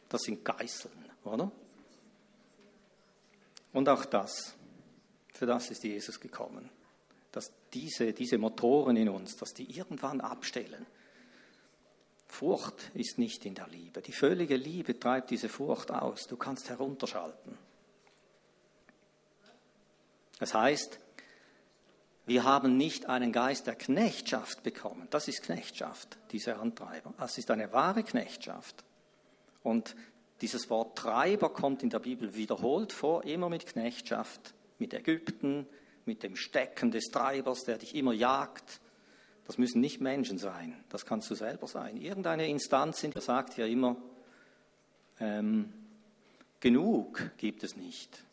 Das 0.10 0.22
sind 0.22 0.43
Geißeln, 0.46 1.12
oder? 1.24 1.52
Und 3.74 3.89
auch 3.89 4.06
das 4.06 4.58
für 5.38 5.46
das 5.46 5.70
ist 5.70 5.84
Jesus 5.84 6.20
gekommen. 6.20 6.70
Dass 7.32 7.52
diese, 7.74 8.12
diese 8.12 8.38
Motoren 8.39 8.98
in 8.98 9.10
uns, 9.10 9.36
dass 9.36 9.54
die 9.54 9.70
irgendwann 9.78 10.20
abstellen. 10.20 10.86
Furcht 12.28 12.92
ist 12.94 13.18
nicht 13.18 13.46
in 13.46 13.56
der 13.56 13.68
Liebe. 13.68 14.02
Die 14.02 14.12
völlige 14.12 14.56
Liebe 14.56 15.00
treibt 15.00 15.32
diese 15.32 15.50
Furcht 15.50 15.92
aus. 15.92 16.28
Du 16.28 16.38
kannst 16.38 16.70
herunterschalten. 16.70 17.58
Das 20.40 20.54
heißt, 20.54 21.00
wir 22.26 22.44
haben 22.44 22.78
nicht 22.78 23.08
einen 23.08 23.32
Geist 23.32 23.68
der 23.68 23.76
Knechtschaft 23.76 24.62
bekommen. 24.62 25.08
Das 25.10 25.28
ist 25.28 25.44
Knechtschaft, 25.44 26.18
diese 26.32 26.58
Antreiber. 26.58 27.13
Das 27.18 27.38
ist 27.38 27.50
eine 27.50 27.72
wahre 27.72 28.04
Knechtschaft. 28.04 28.84
Und 29.63 29.96
dieses 30.42 30.70
Wort 30.70 30.98
Treiber 30.98 31.50
kommt 31.50 31.82
in 31.82 31.90
der 31.90 32.00
Bibel 32.00 32.36
wiederholt 32.36 32.92
vor, 32.92 33.24
immer 33.24 33.50
mit 33.50 33.66
Knechtschaft 33.66 34.54
mit 34.80 34.94
Ägypten, 34.94 35.68
mit 36.06 36.24
dem 36.24 36.36
Stecken 36.36 36.92
des 36.92 37.06
Treibers, 37.06 37.63
der 37.63 37.78
dich 37.78 37.96
immer 37.96 38.13
jagt. 38.13 38.80
Das 39.48 39.58
müssen 39.58 39.80
nicht 39.80 40.02
Menschen 40.02 40.38
sein, 40.38 40.76
das 40.90 41.06
kannst 41.06 41.32
du 41.32 41.36
selber 41.36 41.68
sein. 41.68 41.96
Irgendeine 41.96 42.50
Instanz, 42.50 43.06
sagt 43.16 43.58
ja 43.58 43.66
immer, 43.66 43.96
ähm, 45.22 45.72
genug 46.60 47.32
gibt 47.38 47.64
es 47.64 47.78
nicht. 47.78 48.24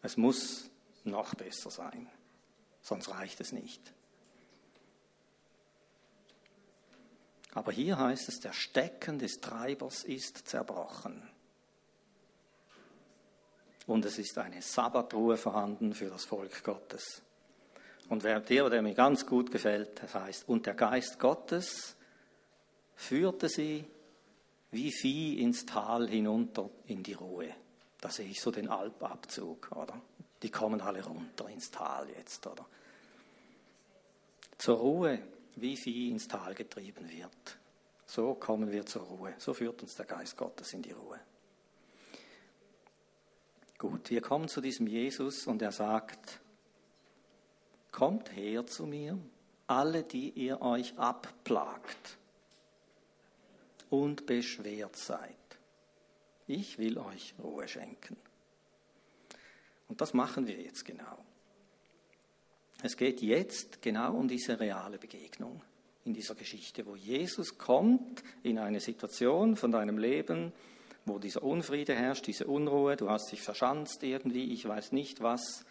Es 0.00 0.16
muss 0.16 0.70
noch 1.04 1.34
besser 1.34 1.70
sein, 1.70 2.08
sonst 2.80 3.10
reicht 3.10 3.42
es 3.42 3.52
nicht. 3.52 3.92
Aber 7.52 7.70
hier 7.70 7.98
heißt 7.98 8.30
es, 8.30 8.40
der 8.40 8.54
Stecken 8.54 9.18
des 9.18 9.40
Treibers 9.40 10.02
ist 10.02 10.48
zerbrochen 10.48 11.22
und 13.86 14.04
es 14.06 14.18
ist 14.18 14.38
eine 14.38 14.62
Sabbatruhe 14.62 15.36
vorhanden 15.36 15.92
für 15.92 16.08
das 16.08 16.24
Volk 16.24 16.64
Gottes. 16.64 17.22
Und 18.08 18.24
der, 18.24 18.40
der 18.40 18.82
mir 18.82 18.94
ganz 18.94 19.26
gut 19.26 19.50
gefällt, 19.50 20.02
das 20.02 20.14
heißt, 20.14 20.48
und 20.48 20.66
der 20.66 20.74
Geist 20.74 21.18
Gottes 21.18 21.96
führte 22.94 23.48
sie 23.48 23.84
wie 24.70 24.92
Vieh 24.92 25.40
ins 25.40 25.66
Tal 25.66 26.08
hinunter 26.08 26.70
in 26.86 27.02
die 27.02 27.14
Ruhe. 27.14 27.54
Da 28.00 28.10
sehe 28.10 28.28
ich 28.28 28.40
so 28.40 28.50
den 28.50 28.68
Alpabzug, 28.68 29.72
oder? 29.72 30.00
Die 30.42 30.50
kommen 30.50 30.80
alle 30.80 31.04
runter 31.04 31.48
ins 31.48 31.70
Tal 31.70 32.08
jetzt, 32.10 32.46
oder? 32.46 32.66
Zur 34.58 34.78
Ruhe, 34.78 35.18
wie 35.56 35.76
Vieh 35.76 36.10
ins 36.10 36.28
Tal 36.28 36.54
getrieben 36.54 37.10
wird. 37.10 37.58
So 38.06 38.34
kommen 38.34 38.70
wir 38.70 38.86
zur 38.86 39.02
Ruhe. 39.02 39.34
So 39.38 39.52
führt 39.52 39.82
uns 39.82 39.96
der 39.96 40.06
Geist 40.06 40.36
Gottes 40.36 40.72
in 40.72 40.82
die 40.82 40.92
Ruhe. 40.92 41.18
Gut, 43.78 44.10
wir 44.10 44.22
kommen 44.22 44.48
zu 44.48 44.60
diesem 44.60 44.86
Jesus 44.86 45.46
und 45.46 45.60
er 45.60 45.72
sagt, 45.72 46.40
kommt 47.96 48.36
her 48.36 48.66
zu 48.66 48.86
mir, 48.86 49.18
alle, 49.66 50.02
die 50.02 50.28
ihr 50.28 50.60
euch 50.60 50.98
abplagt 50.98 52.18
und 53.88 54.26
beschwert 54.26 54.96
seid. 54.96 55.34
Ich 56.46 56.76
will 56.76 56.98
euch 56.98 57.34
Ruhe 57.42 57.66
schenken. 57.66 58.18
Und 59.88 60.02
das 60.02 60.12
machen 60.12 60.46
wir 60.46 60.60
jetzt 60.60 60.84
genau. 60.84 61.24
Es 62.82 62.98
geht 62.98 63.22
jetzt 63.22 63.80
genau 63.80 64.12
um 64.12 64.28
diese 64.28 64.60
reale 64.60 64.98
Begegnung 64.98 65.62
in 66.04 66.12
dieser 66.12 66.34
Geschichte, 66.34 66.84
wo 66.84 66.96
Jesus 66.96 67.56
kommt 67.56 68.22
in 68.42 68.58
eine 68.58 68.80
Situation 68.80 69.56
von 69.56 69.72
deinem 69.72 69.96
Leben, 69.96 70.52
wo 71.06 71.18
dieser 71.18 71.42
Unfriede 71.42 71.94
herrscht, 71.94 72.26
diese 72.26 72.46
Unruhe, 72.46 72.94
du 72.96 73.08
hast 73.08 73.32
dich 73.32 73.40
verschanzt 73.40 74.02
irgendwie, 74.02 74.52
ich 74.52 74.68
weiß 74.68 74.92
nicht 74.92 75.22
was. 75.22 75.64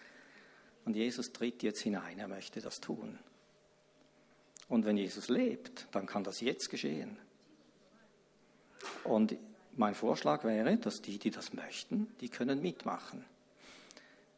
Und 0.85 0.95
Jesus 0.95 1.33
tritt 1.33 1.63
jetzt 1.63 1.81
hinein, 1.81 2.19
er 2.19 2.27
möchte 2.27 2.61
das 2.61 2.79
tun. 2.79 3.17
Und 4.67 4.85
wenn 4.85 4.97
Jesus 4.97 5.29
lebt, 5.29 5.87
dann 5.91 6.05
kann 6.05 6.23
das 6.23 6.41
jetzt 6.41 6.69
geschehen. 6.69 7.17
Und 9.03 9.35
mein 9.75 9.95
Vorschlag 9.95 10.43
wäre, 10.43 10.77
dass 10.77 11.01
die, 11.01 11.19
die 11.19 11.31
das 11.31 11.53
möchten, 11.53 12.07
die 12.21 12.29
können 12.29 12.61
mitmachen. 12.61 13.25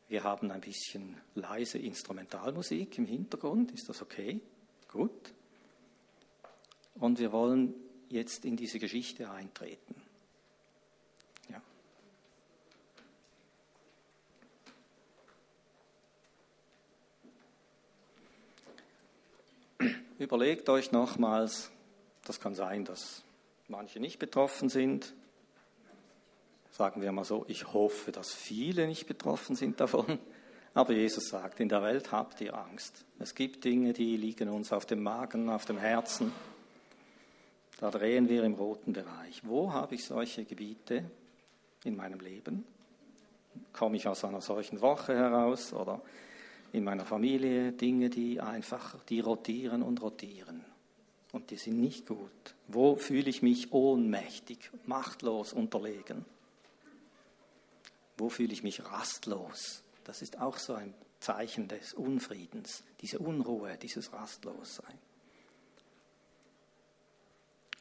Wir 0.09 0.23
haben 0.23 0.51
ein 0.51 0.61
bisschen 0.61 1.17
leise 1.35 1.77
Instrumentalmusik 1.77 2.97
im 2.97 3.05
Hintergrund. 3.05 3.71
Ist 3.71 3.89
das 3.89 4.01
okay? 4.01 4.39
Gut. 4.87 5.33
Und 6.95 7.19
wir 7.19 7.31
wollen 7.31 7.73
jetzt 8.09 8.45
in 8.45 8.55
diese 8.55 8.79
Geschichte 8.79 9.29
eintreten. 9.29 9.95
Überlegt 20.19 20.67
euch 20.69 20.91
nochmals, 20.91 21.69
das 22.25 22.39
kann 22.39 22.55
sein, 22.55 22.85
dass 22.85 23.23
manche 23.67 23.99
nicht 23.99 24.17
betroffen 24.17 24.67
sind. 24.67 25.13
Sagen 26.71 27.03
wir 27.03 27.11
mal 27.11 27.23
so, 27.23 27.45
ich 27.47 27.71
hoffe, 27.71 28.11
dass 28.11 28.33
viele 28.33 28.87
nicht 28.87 29.05
betroffen 29.05 29.55
sind 29.55 29.79
davon. 29.79 30.17
Aber 30.73 30.93
Jesus 30.93 31.29
sagt, 31.29 31.59
in 31.59 31.69
der 31.69 31.83
Welt 31.83 32.11
habt 32.11 32.41
ihr 32.41 32.57
Angst. 32.57 33.05
Es 33.19 33.35
gibt 33.35 33.63
Dinge, 33.63 33.93
die 33.93 34.17
liegen 34.17 34.49
uns 34.49 34.73
auf 34.73 34.87
dem 34.87 35.03
Magen, 35.03 35.49
auf 35.49 35.65
dem 35.65 35.77
Herzen. 35.77 36.31
Da 37.79 37.91
drehen 37.91 38.27
wir 38.27 38.43
im 38.43 38.55
roten 38.55 38.93
Bereich. 38.93 39.41
Wo 39.43 39.71
habe 39.71 39.95
ich 39.95 40.05
solche 40.05 40.45
Gebiete 40.45 41.05
in 41.83 41.95
meinem 41.95 42.19
Leben? 42.19 42.65
Komme 43.71 43.97
ich 43.97 44.07
aus 44.07 44.23
einer 44.23 44.41
solchen 44.41 44.81
Woche 44.81 45.15
heraus 45.15 45.73
oder 45.73 46.01
in 46.73 46.83
meiner 46.83 47.05
Familie 47.05 47.71
Dinge, 47.71 48.09
die 48.09 48.39
einfach, 48.39 49.03
die 49.05 49.19
rotieren 49.19 49.83
und 49.83 50.01
rotieren 50.01 50.63
und 51.31 51.51
die 51.51 51.57
sind 51.57 51.79
nicht 51.79 52.07
gut. 52.07 52.55
Wo 52.67 52.95
fühle 52.95 53.29
ich 53.29 53.41
mich 53.41 53.71
ohnmächtig, 53.71 54.71
machtlos, 54.85 55.53
unterlegen? 55.53 56.25
Wo 58.17 58.29
fühle 58.29 58.53
ich 58.53 58.63
mich 58.63 58.83
rastlos? 58.83 59.83
Das 60.03 60.21
ist 60.21 60.39
auch 60.39 60.57
so 60.57 60.73
ein 60.73 60.93
Zeichen 61.19 61.67
des 61.67 61.93
Unfriedens, 61.93 62.83
diese 63.01 63.19
Unruhe, 63.19 63.77
dieses 63.77 64.13
Rastlossein. 64.13 64.97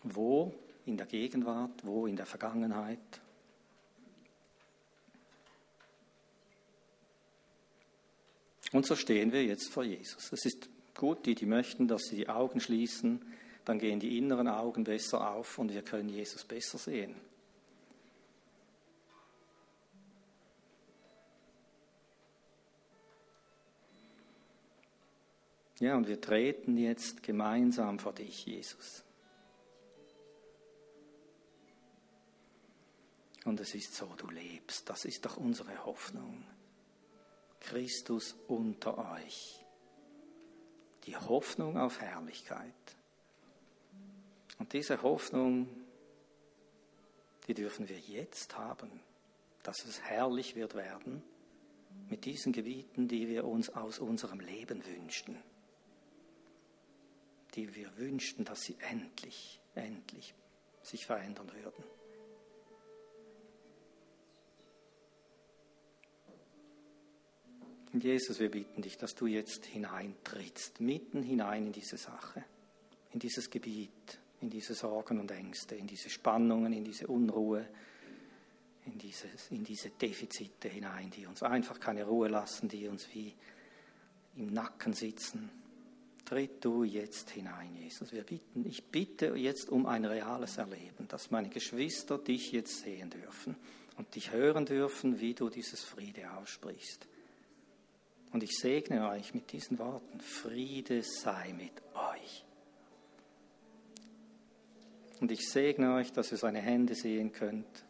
Wo 0.03 0.55
in 0.85 0.97
der 0.97 1.07
Gegenwart, 1.07 1.85
wo 1.85 2.07
in 2.07 2.17
der 2.17 2.27
Vergangenheit? 2.27 2.99
Und 8.77 8.85
so 8.85 8.95
stehen 8.95 9.33
wir 9.33 9.43
jetzt 9.43 9.71
vor 9.71 9.85
Jesus. 9.85 10.31
Es 10.35 10.45
ist 10.45 10.69
gut, 10.95 11.25
die, 11.25 11.35
die 11.35 11.47
möchten, 11.47 11.89
dass 11.89 12.09
sie 12.09 12.17
die 12.17 12.29
Augen 12.29 12.61
schließen, 12.61 13.25
dann 13.65 13.79
gehen 13.79 14.01
die 14.01 14.19
inneren 14.19 14.49
Augen 14.49 14.85
besser 14.85 15.31
auf 15.31 15.59
und 15.59 15.73
wir 15.73 15.81
können 15.81 16.11
Jesus 16.11 16.45
besser 16.45 16.77
sehen. 16.77 17.17
Ja, 25.81 25.97
und 25.97 26.07
wir 26.07 26.21
treten 26.21 26.77
jetzt 26.77 27.23
gemeinsam 27.23 27.99
vor 27.99 28.13
dich, 28.13 28.45
Jesus. 28.45 29.05
Und 33.47 33.59
es 33.59 33.75
ist 33.75 33.95
so, 33.95 34.07
du 34.19 34.29
lebst. 34.29 34.91
Das 34.91 35.07
ist 35.07 35.25
doch 35.25 35.39
unsere 35.39 35.87
Hoffnung. 35.87 36.45
Christus 37.67 38.37
unter 38.47 38.97
euch. 39.17 39.65
Die 41.05 41.17
Hoffnung 41.17 41.77
auf 41.77 42.01
Herrlichkeit. 42.01 42.73
Und 44.59 44.73
diese 44.73 45.03
Hoffnung, 45.03 45.69
die 47.47 47.55
dürfen 47.55 47.89
wir 47.89 47.99
jetzt 47.99 48.57
haben, 48.57 49.01
dass 49.63 49.85
es 49.85 50.01
herrlich 50.03 50.55
wird 50.55 50.75
werden 50.75 51.23
mit 52.09 52.25
diesen 52.25 52.53
Gebieten, 52.53 53.09
die 53.09 53.29
wir 53.29 53.45
uns 53.45 53.69
aus 53.71 53.99
unserem 53.99 54.41
Leben 54.41 54.85
wünschten. 54.87 55.37
Die 57.55 57.75
wir 57.75 57.97
wünschten, 57.97 58.45
dass 58.45 58.61
sie 58.61 58.77
endlich, 58.91 59.61
endlich 59.75 60.35
sich 60.83 61.05
verändern 61.05 61.51
würden. 61.53 61.85
Jesus, 68.05 68.41
wir 68.41 68.51
bitten 68.51 68.83
dich, 68.83 68.97
dass 68.97 69.15
du 69.15 69.27
jetzt 69.27 69.67
hineintrittst, 69.67 70.81
mitten 70.81 71.23
hinein 71.23 71.67
in 71.67 71.73
diese 71.73 71.97
Sache, 71.97 72.45
in 73.13 73.21
dieses 73.21 73.51
Gebiet, 73.51 74.19
in 74.41 74.51
diese 74.51 74.75
Sorgen 74.75 75.21
und 75.21 75.31
Ängste, 75.31 75.75
in 75.75 75.87
diese 75.87 76.11
Spannungen, 76.11 76.73
in 76.73 76.85
diese 76.85 77.07
Unruhe, 77.07 77.67
in, 78.87 78.99
dieses, 78.99 79.51
in 79.51 79.65
diese 79.65 79.91
Defizite 79.91 80.69
hinein, 80.69 81.11
die 81.11 81.27
uns 81.27 81.43
einfach 81.43 81.81
keine 81.81 82.05
Ruhe 82.05 82.29
lassen, 82.29 82.69
die 82.69 82.89
uns 82.89 83.09
wie 83.15 83.35
im 84.37 84.53
Nacken 84.53 84.93
sitzen. 84.93 85.51
Tritt 86.25 86.65
du 86.65 86.83
jetzt 86.83 87.31
hinein, 87.31 87.77
Jesus. 87.77 88.13
Wir 88.13 88.25
bitten, 88.25 88.67
ich 88.67 88.85
bitte 88.85 89.35
jetzt 89.37 89.71
um 89.71 89.87
ein 89.87 90.05
reales 90.05 90.59
Erleben, 90.59 91.07
dass 91.09 91.31
meine 91.31 91.49
Geschwister 91.49 92.19
dich 92.19 92.53
jetzt 92.53 92.81
sehen 92.81 93.11
dürfen 93.11 93.57
und 93.97 94.15
dich 94.15 94.33
hören 94.33 94.67
dürfen, 94.67 95.21
wie 95.21 95.35
du 95.35 95.49
dieses 95.49 95.85
Friede 95.85 96.33
aussprichst. 96.33 97.07
Und 98.37 98.43
ich 98.43 98.59
segne 98.59 99.09
euch 99.09 99.33
mit 99.33 99.51
diesen 99.51 99.79
Worten, 99.79 100.21
Friede 100.21 101.03
sei 101.03 101.55
mit 101.55 101.73
euch. 101.95 102.45
Und 105.23 105.33
ich 105.33 105.49
segne 105.49 105.95
euch, 105.95 106.13
dass 106.13 106.33
ihr 106.33 106.37
seine 106.37 106.59
Hände 106.59 106.95
sehen 106.95 107.33
könnt, 107.33 107.87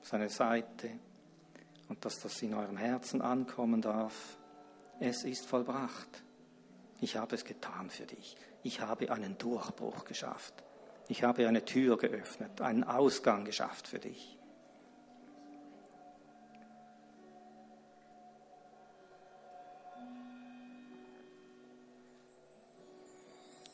seine 0.00 0.28
Seite 0.28 0.88
und 1.88 2.04
dass 2.04 2.20
das 2.20 2.40
in 2.42 2.54
eurem 2.54 2.76
Herzen 2.76 3.20
ankommen 3.22 3.82
darf. 3.82 4.38
Es 5.00 5.24
ist 5.24 5.46
vollbracht. 5.46 6.22
Ich 7.00 7.16
habe 7.16 7.34
es 7.34 7.44
getan 7.44 7.90
für 7.90 8.06
dich. 8.06 8.36
Ich 8.62 8.80
habe 8.80 9.10
einen 9.10 9.36
Durchbruch 9.36 10.04
geschafft. 10.04 10.54
Ich 11.08 11.24
habe 11.24 11.48
eine 11.48 11.64
Tür 11.64 11.96
geöffnet, 11.96 12.60
einen 12.60 12.84
Ausgang 12.84 13.44
geschafft 13.44 13.88
für 13.88 13.98
dich. 13.98 14.37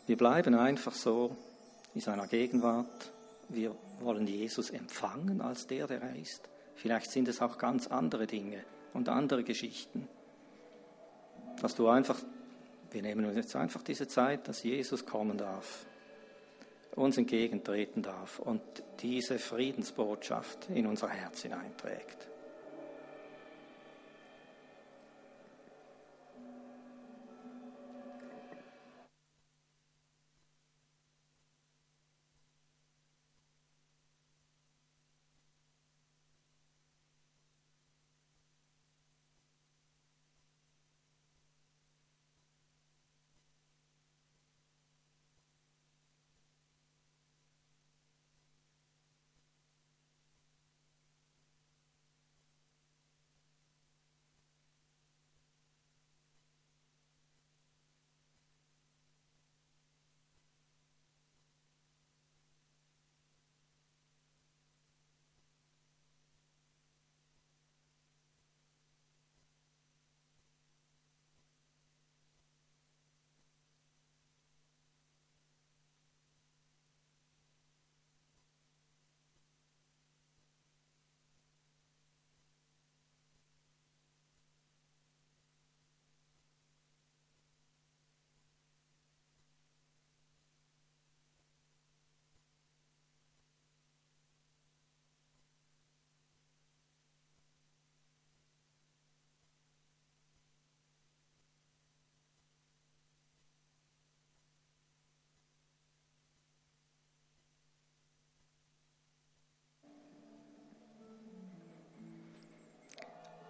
Wir 0.07 0.17
bleiben 0.17 0.55
einfach 0.55 0.93
so 0.93 1.35
in 1.95 2.01
seiner 2.01 2.27
Gegenwart. 2.27 3.11
Wir 3.49 3.75
wollen 4.01 4.27
Jesus 4.27 4.71
empfangen 4.71 5.41
als 5.41 5.67
der, 5.67 5.87
der 5.87 6.03
er 6.03 6.17
ist. 6.17 6.49
Vielleicht 6.75 7.11
sind 7.11 7.29
es 7.29 7.41
auch 7.41 7.57
ganz 7.57 7.87
andere 7.87 8.27
Dinge 8.27 8.65
und 8.93 9.09
andere 9.09 9.45
Geschichten. 9.45 10.09
Dass 11.61 11.75
du 11.75 11.89
einfach, 11.89 12.19
wir 12.91 13.03
nehmen 13.03 13.25
uns 13.25 13.37
jetzt 13.37 13.57
einfach 13.57 13.83
diese 13.83 14.07
Zeit, 14.09 14.49
dass 14.49 14.63
Jesus 14.63 15.07
kommen 15.07 15.39
darf, 15.39 15.87
uns 16.95 17.17
entgegentreten 17.17 18.03
darf 18.03 18.39
und 18.39 18.61
diese 19.01 19.39
Friedensbotschaft 19.39 20.69
in 20.71 20.87
unser 20.87 21.09
Herz 21.09 21.43
hineinträgt. 21.43 22.29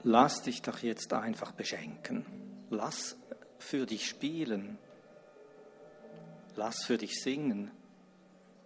Lass 0.05 0.43
dich 0.43 0.63
doch 0.63 0.79
jetzt 0.79 1.13
einfach 1.13 1.53
beschenken. 1.53 2.25
Lass 2.71 3.17
für 3.59 3.87
dich 3.87 4.07
spielen. 4.07 4.79
Lass 6.57 6.85
für 6.85 6.99
dich 6.99 7.21
singen. 7.21 7.71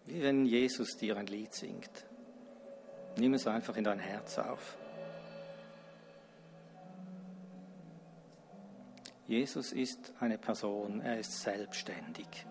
Wie 0.04 0.22
wenn 0.22 0.44
Jesus 0.44 0.96
dir 0.96 1.16
ein 1.16 1.26
Lied 1.26 1.54
singt. 1.54 2.04
Nimm 3.16 3.34
es 3.34 3.46
einfach 3.46 3.76
in 3.76 3.84
dein 3.84 3.98
Herz 3.98 4.38
auf. 4.38 4.76
Jesus 9.26 9.72
ist 9.72 10.12
eine 10.20 10.38
Person, 10.38 11.00
er 11.02 11.18
ist 11.18 11.40
selbstständig. 11.40 12.46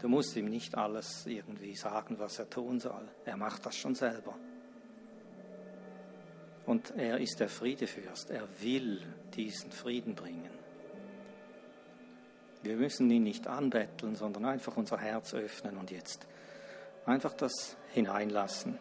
Du 0.00 0.08
musst 0.08 0.36
ihm 0.36 0.46
nicht 0.46 0.76
alles 0.76 1.26
irgendwie 1.26 1.74
sagen, 1.74 2.18
was 2.18 2.38
er 2.38 2.48
tun 2.48 2.78
soll. 2.78 3.08
Er 3.24 3.36
macht 3.36 3.66
das 3.66 3.76
schon 3.76 3.94
selber. 3.94 4.36
Und 6.70 6.94
er 6.96 7.18
ist 7.18 7.40
der 7.40 7.48
Friedefürst. 7.48 8.30
Er 8.30 8.46
will 8.60 9.02
diesen 9.34 9.72
Frieden 9.72 10.14
bringen. 10.14 10.52
Wir 12.62 12.76
müssen 12.76 13.10
ihn 13.10 13.24
nicht 13.24 13.48
anbetteln, 13.48 14.14
sondern 14.14 14.44
einfach 14.44 14.76
unser 14.76 14.98
Herz 14.98 15.34
öffnen 15.34 15.76
und 15.78 15.90
jetzt 15.90 16.28
einfach 17.06 17.32
das 17.32 17.76
hineinlassen. 17.92 18.78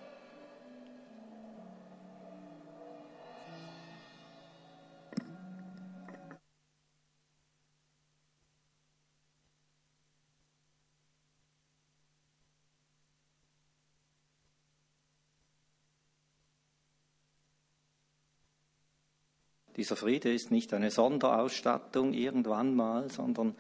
Dieser 19.80 19.96
Friede 19.96 20.34
ist 20.34 20.52
nicht 20.52 20.74
eine 20.74 20.92
Sonderausstattung 20.92 22.12
irgendwann 22.12 22.76
mal, 22.76 23.10
sondern 23.10 23.56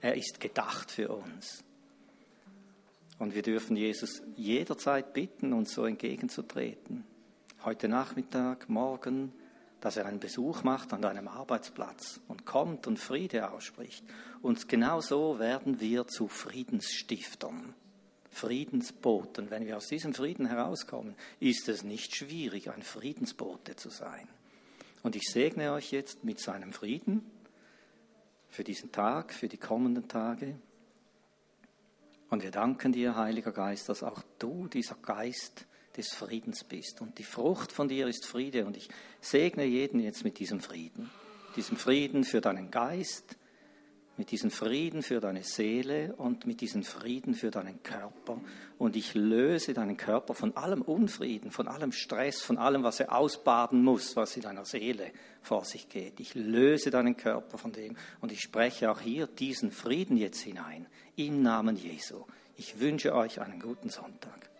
er 0.00 0.14
ist 0.14 0.40
gedacht 0.40 0.90
für 0.90 1.10
uns. 1.10 1.62
Und 3.18 3.34
wir 3.34 3.42
dürfen 3.42 3.76
Jesus 3.76 4.22
jederzeit 4.34 5.12
bitten, 5.12 5.52
uns 5.52 5.74
so 5.74 5.84
entgegenzutreten. 5.84 7.04
Heute 7.66 7.86
Nachmittag, 7.86 8.70
morgen, 8.70 9.30
dass 9.82 9.98
er 9.98 10.06
einen 10.06 10.20
Besuch 10.20 10.62
macht 10.62 10.94
an 10.94 11.02
deinem 11.02 11.28
Arbeitsplatz 11.28 12.18
und 12.28 12.46
kommt 12.46 12.86
und 12.86 12.98
Friede 12.98 13.50
ausspricht. 13.50 14.06
Und 14.40 14.70
genau 14.70 15.02
so 15.02 15.38
werden 15.38 15.80
wir 15.80 16.06
zu 16.06 16.28
Friedensstiftern, 16.28 17.74
Friedensboten. 18.30 19.50
Wenn 19.50 19.66
wir 19.66 19.76
aus 19.76 19.88
diesem 19.88 20.14
Frieden 20.14 20.46
herauskommen, 20.46 21.14
ist 21.40 21.68
es 21.68 21.84
nicht 21.84 22.16
schwierig, 22.16 22.70
ein 22.70 22.82
Friedensbote 22.82 23.76
zu 23.76 23.90
sein. 23.90 24.26
Und 25.06 25.14
ich 25.14 25.30
segne 25.30 25.72
euch 25.72 25.92
jetzt 25.92 26.24
mit 26.24 26.40
seinem 26.40 26.72
Frieden 26.72 27.22
für 28.48 28.64
diesen 28.64 28.90
Tag, 28.90 29.32
für 29.32 29.46
die 29.46 29.56
kommenden 29.56 30.08
Tage. 30.08 30.56
Und 32.28 32.42
wir 32.42 32.50
danken 32.50 32.90
dir, 32.90 33.14
Heiliger 33.14 33.52
Geist, 33.52 33.88
dass 33.88 34.02
auch 34.02 34.24
du 34.40 34.66
dieser 34.66 34.96
Geist 34.96 35.64
des 35.96 36.12
Friedens 36.12 36.64
bist. 36.64 37.00
Und 37.02 37.20
die 37.20 37.22
Frucht 37.22 37.70
von 37.70 37.86
dir 37.86 38.08
ist 38.08 38.26
Friede. 38.26 38.66
Und 38.66 38.76
ich 38.76 38.88
segne 39.20 39.64
jeden 39.64 40.00
jetzt 40.00 40.24
mit 40.24 40.40
diesem 40.40 40.58
Frieden. 40.58 41.08
Diesem 41.54 41.76
Frieden 41.76 42.24
für 42.24 42.40
deinen 42.40 42.72
Geist, 42.72 43.36
mit 44.16 44.30
diesem 44.30 44.50
Frieden 44.50 45.02
für 45.02 45.20
deine 45.20 45.42
Seele 45.42 46.14
und 46.16 46.46
mit 46.46 46.60
diesem 46.60 46.82
Frieden 46.82 47.34
für 47.34 47.50
deinen 47.50 47.82
Körper. 47.82 48.40
Und 48.78 48.96
ich 48.96 49.14
löse 49.14 49.74
deinen 49.74 49.96
Körper 49.96 50.34
von 50.34 50.56
allem 50.56 50.82
Unfrieden, 50.82 51.50
von 51.50 51.68
allem 51.68 51.92
Stress, 51.92 52.42
von 52.42 52.58
allem, 52.58 52.82
was 52.82 53.00
er 53.00 53.14
ausbaden 53.14 53.82
muss, 53.82 54.16
was 54.16 54.36
in 54.36 54.42
deiner 54.42 54.64
Seele 54.64 55.10
vor 55.42 55.64
sich 55.64 55.88
geht. 55.88 56.20
Ich 56.20 56.34
löse 56.34 56.90
deinen 56.90 57.16
Körper 57.16 57.58
von 57.58 57.72
dem 57.72 57.96
und 58.20 58.32
ich 58.32 58.40
spreche 58.40 58.90
auch 58.90 59.00
hier 59.00 59.26
diesen 59.26 59.70
Frieden 59.70 60.16
jetzt 60.16 60.40
hinein, 60.40 60.86
im 61.16 61.42
Namen 61.42 61.76
Jesu. 61.76 62.24
Ich 62.56 62.80
wünsche 62.80 63.14
euch 63.14 63.40
einen 63.40 63.60
guten 63.60 63.90
Sonntag. 63.90 64.50